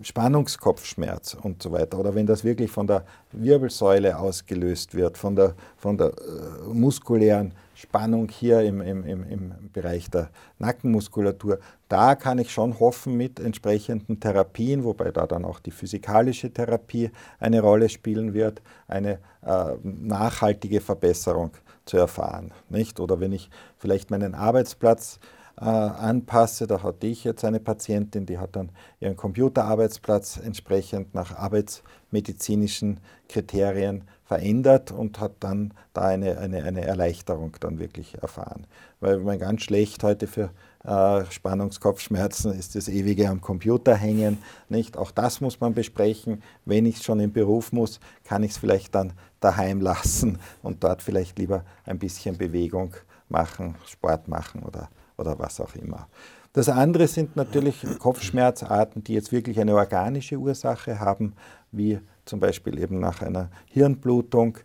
Spannungskopfschmerz 0.02 1.34
und 1.40 1.62
so 1.62 1.72
weiter, 1.72 1.98
oder 1.98 2.14
wenn 2.14 2.26
das 2.26 2.44
wirklich 2.44 2.70
von 2.70 2.86
der 2.86 3.04
Wirbelsäule 3.32 4.18
ausgelöst 4.18 4.94
wird, 4.94 5.16
von 5.16 5.36
der, 5.36 5.54
von 5.76 5.96
der 5.96 6.08
äh, 6.08 6.72
muskulären 6.72 7.52
Spannung 7.74 8.28
hier 8.28 8.60
im, 8.62 8.80
im, 8.80 9.04
im, 9.04 9.28
im 9.28 9.52
Bereich 9.72 10.10
der 10.10 10.30
Nackenmuskulatur, 10.58 11.58
da 11.88 12.14
kann 12.14 12.38
ich 12.38 12.52
schon 12.52 12.78
hoffen 12.78 13.16
mit 13.16 13.40
entsprechenden 13.40 14.20
Therapien, 14.20 14.84
wobei 14.84 15.10
da 15.10 15.26
dann 15.26 15.44
auch 15.44 15.60
die 15.60 15.70
physikalische 15.70 16.52
Therapie 16.52 17.10
eine 17.40 17.60
Rolle 17.60 17.88
spielen 17.88 18.34
wird, 18.34 18.62
eine 18.88 19.18
äh, 19.44 19.74
nachhaltige 19.82 20.80
Verbesserung 20.80 21.52
zu 21.84 21.96
erfahren. 21.96 22.52
Nicht? 22.68 23.00
Oder 23.00 23.20
wenn 23.20 23.32
ich 23.32 23.50
vielleicht 23.78 24.10
meinen 24.10 24.34
Arbeitsplatz 24.34 25.16
äh, 25.16 25.41
anpasse. 25.56 26.66
Da 26.66 26.82
hatte 26.82 27.06
ich 27.06 27.24
jetzt 27.24 27.44
eine 27.44 27.60
Patientin, 27.60 28.26
die 28.26 28.38
hat 28.38 28.56
dann 28.56 28.70
ihren 29.00 29.16
Computerarbeitsplatz 29.16 30.38
entsprechend 30.42 31.14
nach 31.14 31.36
arbeitsmedizinischen 31.36 33.00
Kriterien 33.28 34.04
verändert 34.24 34.92
und 34.92 35.20
hat 35.20 35.32
dann 35.40 35.74
da 35.92 36.02
eine, 36.02 36.38
eine, 36.38 36.64
eine 36.64 36.82
Erleichterung 36.82 37.56
dann 37.60 37.78
wirklich 37.78 38.20
erfahren. 38.22 38.66
Weil 39.00 39.18
man 39.18 39.38
ganz 39.38 39.62
schlecht 39.62 40.02
heute 40.02 40.26
für 40.26 40.50
äh, 40.84 41.24
Spannungskopfschmerzen 41.30 42.52
ist 42.52 42.74
das 42.74 42.88
ewige 42.88 43.28
am 43.28 43.40
Computer 43.40 43.94
hängen. 43.94 44.38
Nicht? 44.68 44.96
Auch 44.96 45.10
das 45.10 45.40
muss 45.40 45.60
man 45.60 45.74
besprechen. 45.74 46.42
Wenn 46.64 46.86
ich 46.86 47.02
schon 47.02 47.20
im 47.20 47.32
Beruf 47.32 47.72
muss, 47.72 48.00
kann 48.24 48.42
ich 48.42 48.52
es 48.52 48.58
vielleicht 48.58 48.94
dann 48.94 49.12
daheim 49.40 49.80
lassen 49.80 50.38
und 50.62 50.82
dort 50.82 51.02
vielleicht 51.02 51.38
lieber 51.38 51.64
ein 51.84 51.98
bisschen 51.98 52.36
Bewegung 52.38 52.94
machen, 53.28 53.76
Sport 53.86 54.28
machen 54.28 54.62
oder 54.62 54.88
oder 55.22 55.38
was 55.38 55.60
auch 55.60 55.74
immer. 55.74 56.08
Das 56.52 56.68
andere 56.68 57.06
sind 57.08 57.34
natürlich 57.34 57.82
Kopfschmerzarten, 57.98 59.02
die 59.02 59.14
jetzt 59.14 59.32
wirklich 59.32 59.58
eine 59.58 59.74
organische 59.74 60.36
Ursache 60.36 61.00
haben, 61.00 61.32
wie 61.70 61.98
zum 62.26 62.40
Beispiel 62.40 62.78
eben 62.78 63.00
nach 63.00 63.22
einer 63.22 63.50
Hirnblutung. 63.66 64.58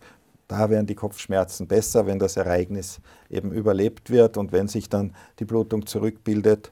Da 0.50 0.70
wären 0.70 0.86
die 0.86 0.96
Kopfschmerzen 0.96 1.68
besser, 1.68 2.06
wenn 2.06 2.20
das 2.20 2.36
Ereignis 2.36 3.00
eben 3.30 3.52
überlebt 3.52 4.10
wird 4.10 4.38
und 4.38 4.52
wenn 4.52 4.68
sich 4.68 4.90
dann 4.90 5.14
die 5.40 5.46
Blutung 5.46 5.86
zurückbildet. 5.86 6.72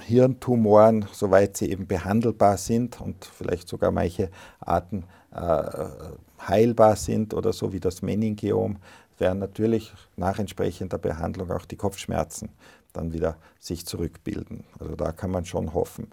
Hirntumoren, 0.00 1.06
soweit 1.12 1.56
sie 1.56 1.70
eben 1.70 1.86
behandelbar 1.86 2.56
sind 2.56 3.00
und 3.00 3.24
vielleicht 3.24 3.68
sogar 3.68 3.92
manche 3.92 4.28
Arten 4.58 5.04
äh, 5.32 5.62
heilbar 6.48 6.96
sind 6.96 7.32
oder 7.32 7.52
so 7.52 7.72
wie 7.72 7.78
das 7.78 8.02
Meningiom, 8.02 8.78
werden 9.18 9.38
natürlich 9.38 9.92
nach 10.16 10.40
entsprechender 10.40 10.98
Behandlung 10.98 11.50
auch 11.52 11.64
die 11.64 11.76
Kopfschmerzen 11.76 12.50
dann 12.94 13.12
wieder 13.12 13.36
sich 13.60 13.84
zurückbilden. 13.84 14.64
Also 14.78 14.96
da 14.96 15.12
kann 15.12 15.30
man 15.30 15.44
schon 15.44 15.74
hoffen. 15.74 16.08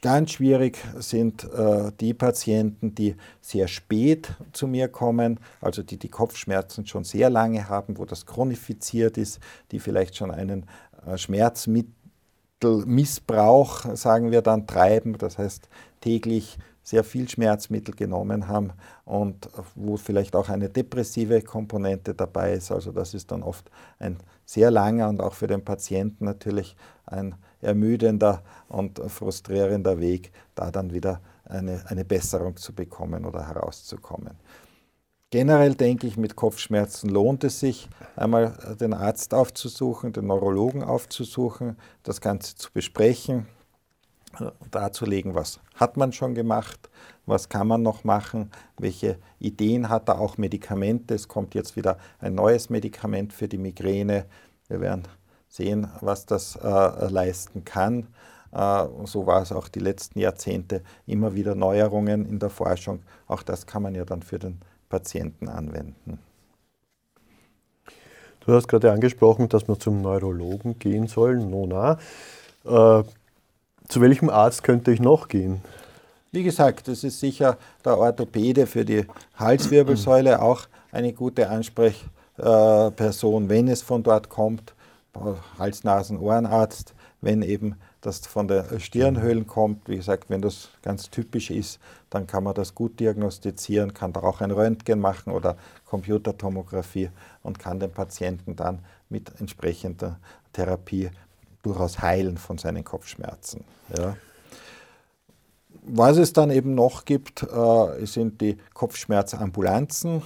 Ganz 0.00 0.32
schwierig 0.32 0.78
sind 0.98 1.44
äh, 1.44 1.92
die 1.98 2.12
Patienten, 2.14 2.94
die 2.94 3.16
sehr 3.40 3.68
spät 3.68 4.30
zu 4.52 4.66
mir 4.68 4.88
kommen, 4.88 5.40
also 5.60 5.82
die 5.82 5.98
die 5.98 6.08
Kopfschmerzen 6.08 6.86
schon 6.86 7.04
sehr 7.04 7.28
lange 7.30 7.68
haben, 7.68 7.98
wo 7.98 8.04
das 8.04 8.26
chronifiziert 8.26 9.16
ist, 9.18 9.40
die 9.72 9.80
vielleicht 9.80 10.16
schon 10.16 10.30
einen 10.30 10.66
äh, 11.06 11.18
Schmerzmittelmissbrauch, 11.18 13.96
sagen 13.96 14.30
wir 14.30 14.42
dann, 14.42 14.68
treiben, 14.68 15.18
das 15.18 15.38
heißt 15.38 15.68
täglich 16.00 16.58
sehr 16.82 17.04
viel 17.04 17.28
Schmerzmittel 17.28 17.94
genommen 17.94 18.48
haben 18.48 18.72
und 19.04 19.48
wo 19.74 19.96
vielleicht 19.96 20.34
auch 20.34 20.48
eine 20.48 20.68
depressive 20.68 21.42
Komponente 21.42 22.14
dabei 22.14 22.54
ist. 22.54 22.72
Also 22.72 22.92
das 22.92 23.14
ist 23.14 23.30
dann 23.30 23.42
oft 23.42 23.70
ein 23.98 24.18
sehr 24.44 24.70
langer 24.70 25.08
und 25.08 25.20
auch 25.20 25.34
für 25.34 25.46
den 25.46 25.64
Patienten 25.64 26.24
natürlich 26.24 26.76
ein 27.06 27.36
ermüdender 27.60 28.42
und 28.68 28.98
frustrierender 28.98 30.00
Weg, 30.00 30.32
da 30.54 30.70
dann 30.70 30.92
wieder 30.92 31.20
eine, 31.44 31.82
eine 31.86 32.04
Besserung 32.04 32.56
zu 32.56 32.74
bekommen 32.74 33.24
oder 33.24 33.46
herauszukommen. 33.46 34.36
Generell 35.30 35.74
denke 35.74 36.06
ich, 36.06 36.18
mit 36.18 36.36
Kopfschmerzen 36.36 37.08
lohnt 37.08 37.42
es 37.44 37.58
sich, 37.60 37.88
einmal 38.16 38.76
den 38.78 38.92
Arzt 38.92 39.32
aufzusuchen, 39.32 40.12
den 40.12 40.26
Neurologen 40.26 40.82
aufzusuchen, 40.84 41.78
das 42.02 42.20
Ganze 42.20 42.54
zu 42.56 42.70
besprechen, 42.70 43.46
darzulegen, 44.70 45.34
was 45.34 45.60
hat 45.74 45.96
man 45.96 46.12
schon 46.12 46.34
gemacht, 46.34 46.90
was 47.26 47.48
kann 47.48 47.66
man 47.66 47.82
noch 47.82 48.04
machen, 48.04 48.50
welche 48.78 49.18
Ideen 49.38 49.88
hat 49.88 50.08
er, 50.08 50.20
auch 50.20 50.38
Medikamente. 50.38 51.14
Es 51.14 51.28
kommt 51.28 51.54
jetzt 51.54 51.76
wieder 51.76 51.98
ein 52.18 52.34
neues 52.34 52.70
Medikament 52.70 53.32
für 53.32 53.48
die 53.48 53.58
Migräne. 53.58 54.26
Wir 54.68 54.80
werden 54.80 55.04
sehen, 55.48 55.88
was 56.00 56.26
das 56.26 56.56
äh, 56.56 57.08
leisten 57.08 57.64
kann. 57.64 58.08
Äh, 58.52 58.86
so 59.04 59.26
war 59.26 59.42
es 59.42 59.52
auch 59.52 59.68
die 59.68 59.80
letzten 59.80 60.18
Jahrzehnte. 60.18 60.82
Immer 61.06 61.34
wieder 61.34 61.54
Neuerungen 61.54 62.26
in 62.26 62.38
der 62.38 62.50
Forschung. 62.50 63.00
Auch 63.26 63.42
das 63.42 63.66
kann 63.66 63.82
man 63.82 63.94
ja 63.94 64.04
dann 64.04 64.22
für 64.22 64.38
den 64.38 64.60
Patienten 64.88 65.48
anwenden. 65.48 66.18
Du 68.40 68.52
hast 68.52 68.66
gerade 68.66 68.90
angesprochen, 68.90 69.48
dass 69.48 69.68
wir 69.68 69.78
zum 69.78 70.02
Neurologen 70.02 70.78
gehen 70.78 71.06
sollen. 71.06 71.50
Nona. 71.50 71.98
Äh, 72.64 73.02
zu 73.92 74.00
welchem 74.00 74.30
Arzt 74.30 74.64
könnte 74.64 74.90
ich 74.90 75.00
noch 75.00 75.28
gehen? 75.28 75.60
Wie 76.30 76.42
gesagt, 76.42 76.88
das 76.88 77.04
ist 77.04 77.20
sicher 77.20 77.58
der 77.84 77.98
Orthopäde 77.98 78.66
für 78.66 78.86
die 78.86 79.04
Halswirbelsäule 79.36 80.40
auch 80.40 80.62
eine 80.92 81.12
gute 81.12 81.50
Ansprechperson, 81.50 83.50
wenn 83.50 83.68
es 83.68 83.82
von 83.82 84.02
dort 84.02 84.30
kommt. 84.30 84.72
Hals-Nasen-Ohrenarzt, 85.58 86.94
wenn 87.20 87.42
eben 87.42 87.74
das 88.00 88.20
von 88.20 88.48
der 88.48 88.80
Stirnhöhlen 88.80 89.46
kommt. 89.46 89.86
Wie 89.90 89.96
gesagt, 89.96 90.30
wenn 90.30 90.40
das 90.40 90.70
ganz 90.80 91.10
typisch 91.10 91.50
ist, 91.50 91.78
dann 92.08 92.26
kann 92.26 92.44
man 92.44 92.54
das 92.54 92.74
gut 92.74 92.98
diagnostizieren, 92.98 93.92
kann 93.92 94.14
da 94.14 94.22
auch 94.22 94.40
ein 94.40 94.52
Röntgen 94.52 95.00
machen 95.00 95.34
oder 95.34 95.58
Computertomographie 95.84 97.10
und 97.42 97.58
kann 97.58 97.78
den 97.78 97.90
Patienten 97.90 98.56
dann 98.56 98.78
mit 99.10 99.38
entsprechender 99.38 100.18
Therapie 100.54 101.10
durchaus 101.62 102.00
heilen 102.00 102.38
von 102.38 102.58
seinen 102.58 102.84
Kopfschmerzen. 102.84 103.64
Ja. 103.96 104.16
Was 105.84 106.16
es 106.16 106.32
dann 106.32 106.50
eben 106.50 106.74
noch 106.74 107.04
gibt, 107.04 107.42
äh, 107.42 108.06
sind 108.06 108.40
die 108.40 108.56
Kopfschmerzambulanzen 108.72 110.22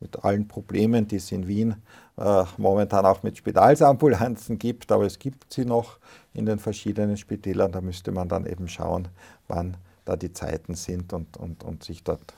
mit 0.00 0.24
allen 0.24 0.46
Problemen, 0.46 1.08
die 1.08 1.16
es 1.16 1.32
in 1.32 1.46
Wien 1.48 1.76
äh, 2.16 2.44
momentan 2.56 3.06
auch 3.06 3.22
mit 3.22 3.38
Spitalsambulanzen 3.38 4.58
gibt, 4.58 4.92
aber 4.92 5.06
es 5.06 5.18
gibt 5.18 5.52
sie 5.52 5.64
noch 5.64 5.98
in 6.34 6.46
den 6.46 6.58
verschiedenen 6.58 7.16
Spitälern. 7.16 7.72
Da 7.72 7.80
müsste 7.80 8.12
man 8.12 8.28
dann 8.28 8.46
eben 8.46 8.68
schauen, 8.68 9.08
wann 9.48 9.76
da 10.04 10.16
die 10.16 10.32
Zeiten 10.32 10.74
sind 10.74 11.12
und, 11.12 11.36
und, 11.36 11.64
und 11.64 11.84
sich 11.84 12.04
dort 12.04 12.34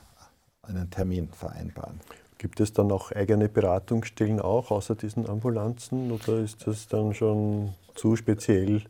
einen 0.61 0.89
Termin 0.89 1.29
vereinbaren. 1.29 1.99
Gibt 2.37 2.59
es 2.59 2.73
dann 2.73 2.91
auch 2.91 3.11
eigene 3.11 3.47
Beratungsstellen 3.47 4.41
auch 4.41 4.71
außer 4.71 4.95
diesen 4.95 5.29
Ambulanzen 5.29 6.11
oder 6.11 6.39
ist 6.39 6.67
das 6.67 6.87
dann 6.87 7.13
schon 7.13 7.73
zu 7.95 8.15
speziell? 8.15 8.83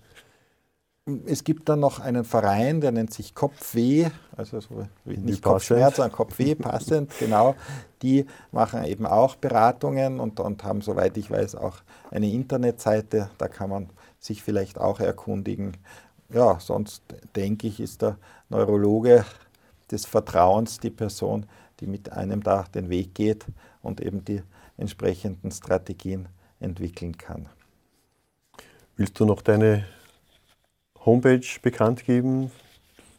Es 1.27 1.43
gibt 1.43 1.69
dann 1.69 1.81
noch 1.81 1.99
einen 1.99 2.23
Verein, 2.23 2.81
der 2.81 2.91
nennt 2.91 3.13
sich 3.13 3.35
Kopfweh, 3.35 4.07
also 4.35 4.59
so 4.59 4.87
nicht 5.05 5.43
Kopfschmerz, 5.43 5.97
sondern 5.97 6.11
Kopfweh 6.11 6.55
passend, 6.55 7.11
genau. 7.19 7.55
Die 8.01 8.25
machen 8.51 8.83
eben 8.85 9.05
auch 9.05 9.35
Beratungen 9.35 10.19
und, 10.19 10.39
und 10.39 10.63
haben, 10.63 10.81
soweit 10.81 11.15
ich 11.17 11.29
weiß, 11.29 11.55
auch 11.55 11.77
eine 12.09 12.31
Internetseite. 12.31 13.29
Da 13.37 13.47
kann 13.47 13.69
man 13.69 13.89
sich 14.19 14.41
vielleicht 14.41 14.79
auch 14.79 14.99
erkundigen. 14.99 15.77
Ja, 16.29 16.59
sonst 16.59 17.03
denke 17.35 17.67
ich, 17.67 17.79
ist 17.79 18.01
der 18.01 18.17
Neurologe 18.49 19.25
des 19.91 20.07
Vertrauens 20.07 20.79
die 20.79 20.89
Person, 20.89 21.45
die 21.79 21.87
mit 21.87 22.11
einem 22.11 22.43
da 22.43 22.63
den 22.63 22.89
Weg 22.89 23.15
geht 23.15 23.45
und 23.81 24.01
eben 24.01 24.23
die 24.25 24.41
entsprechenden 24.77 25.51
Strategien 25.51 26.27
entwickeln 26.59 27.17
kann. 27.17 27.47
Willst 28.95 29.19
du 29.19 29.25
noch 29.25 29.41
deine 29.41 29.85
Homepage 31.05 31.45
bekannt 31.61 32.05
geben, 32.05 32.51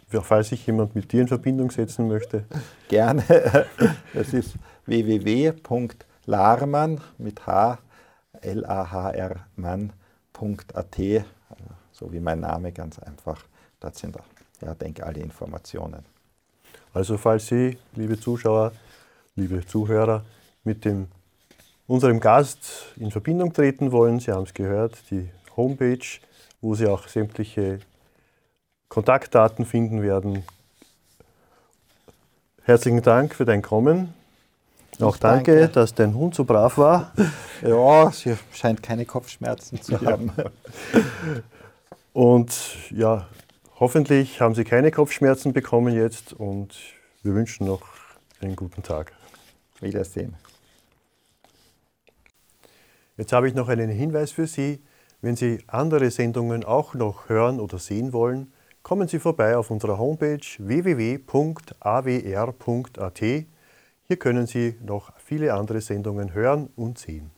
falls 0.09 0.49
sich 0.49 0.67
jemand 0.67 0.95
mit 0.95 1.13
dir 1.13 1.21
in 1.21 1.29
Verbindung 1.29 1.71
setzen 1.71 2.09
möchte? 2.09 2.47
Gerne. 2.89 3.23
Das 4.15 4.33
ist 4.33 4.55
www.larmann 4.87 5.93
mit 7.19 7.47
H, 7.47 7.79
L-A-H-R 8.41 9.47
Mann.at, 9.57 10.97
so 11.93 12.13
wie 12.13 12.21
mein 12.21 12.41
Name 12.41 12.73
ganz 12.73 12.99
einfach. 12.99 13.45
Dort 13.81 13.97
sind, 13.97 14.17
ja, 14.63 14.75
denke 14.75 15.05
alle 15.05 15.21
Informationen. 15.21 16.16
Also 16.97 17.19
falls 17.19 17.47
Sie, 17.49 17.77
liebe 17.95 18.19
Zuschauer, 18.19 18.73
liebe 19.35 19.67
Zuhörer, 19.67 20.25
mit 20.65 20.87
dem, 20.87 21.09
unserem 21.87 22.21
Gast 22.21 22.95
in 22.97 23.11
Verbindung 23.11 23.53
treten 23.53 23.93
wollen, 23.93 24.19
Sie 24.19 24.33
haben 24.33 24.45
es 24.45 24.55
gehört, 24.55 24.97
die 25.11 25.29
Homepage 25.59 25.99
wo 26.63 26.75
Sie 26.75 26.87
auch 26.87 27.07
sämtliche 27.07 27.81
Kontaktdaten 28.89 29.67
finden 29.67 30.01
werden. 30.01 30.43
Herzlichen 32.63 33.03
Dank 33.03 33.35
für 33.35 33.45
dein 33.45 33.61
Kommen. 33.61 34.15
Auch 34.99 35.19
danke, 35.19 35.55
danke, 35.55 35.69
dass 35.75 35.95
dein 35.95 36.15
Hund 36.15 36.35
so 36.35 36.45
brav 36.45 36.79
war. 36.79 37.13
Ja, 37.63 38.11
sie 38.11 38.37
scheint 38.53 38.83
keine 38.83 39.05
Kopfschmerzen 39.05 39.83
zu 39.83 40.01
haben. 40.01 40.31
Und 42.13 42.53
ja, 42.91 43.27
hoffentlich 43.79 44.41
haben 44.41 44.55
Sie 44.55 44.65
keine 44.65 44.91
Kopfschmerzen 44.91 45.53
bekommen 45.53 45.95
jetzt 45.95 46.33
und 46.33 46.77
wir 47.23 47.35
wünschen 47.35 47.67
noch 47.67 47.83
einen 48.41 48.57
guten 48.57 48.83
Tag. 48.83 49.13
Wiedersehen. 49.81 50.35
Jetzt 53.17 53.33
habe 53.33 53.49
ich 53.49 53.55
noch 53.55 53.69
einen 53.69 53.91
Hinweis 53.91 54.33
für 54.33 54.47
Sie. 54.47 54.83
Wenn 55.23 55.37
Sie 55.37 55.65
andere 55.67 56.11
Sendungen 56.11 56.65
auch 56.65 56.95
noch 56.95 57.29
hören 57.29 57.61
oder 57.61 57.79
sehen 57.79 58.13
wollen, 58.13 58.53
kommen 58.83 59.09
Sie 59.09 59.19
vorbei 59.19 59.57
auf 59.57 59.71
unserer 59.71 59.99
Homepage 59.99 60.39
www.awr.at. 60.59 61.27
Hier 64.09 64.17
können 64.19 64.47
Sie 64.47 64.77
noch 64.83 65.13
viele 65.19 65.55
andere 65.55 65.81
Sendungen 65.81 66.35
hören 66.35 66.69
und 66.77 66.99
sehen. 66.99 67.36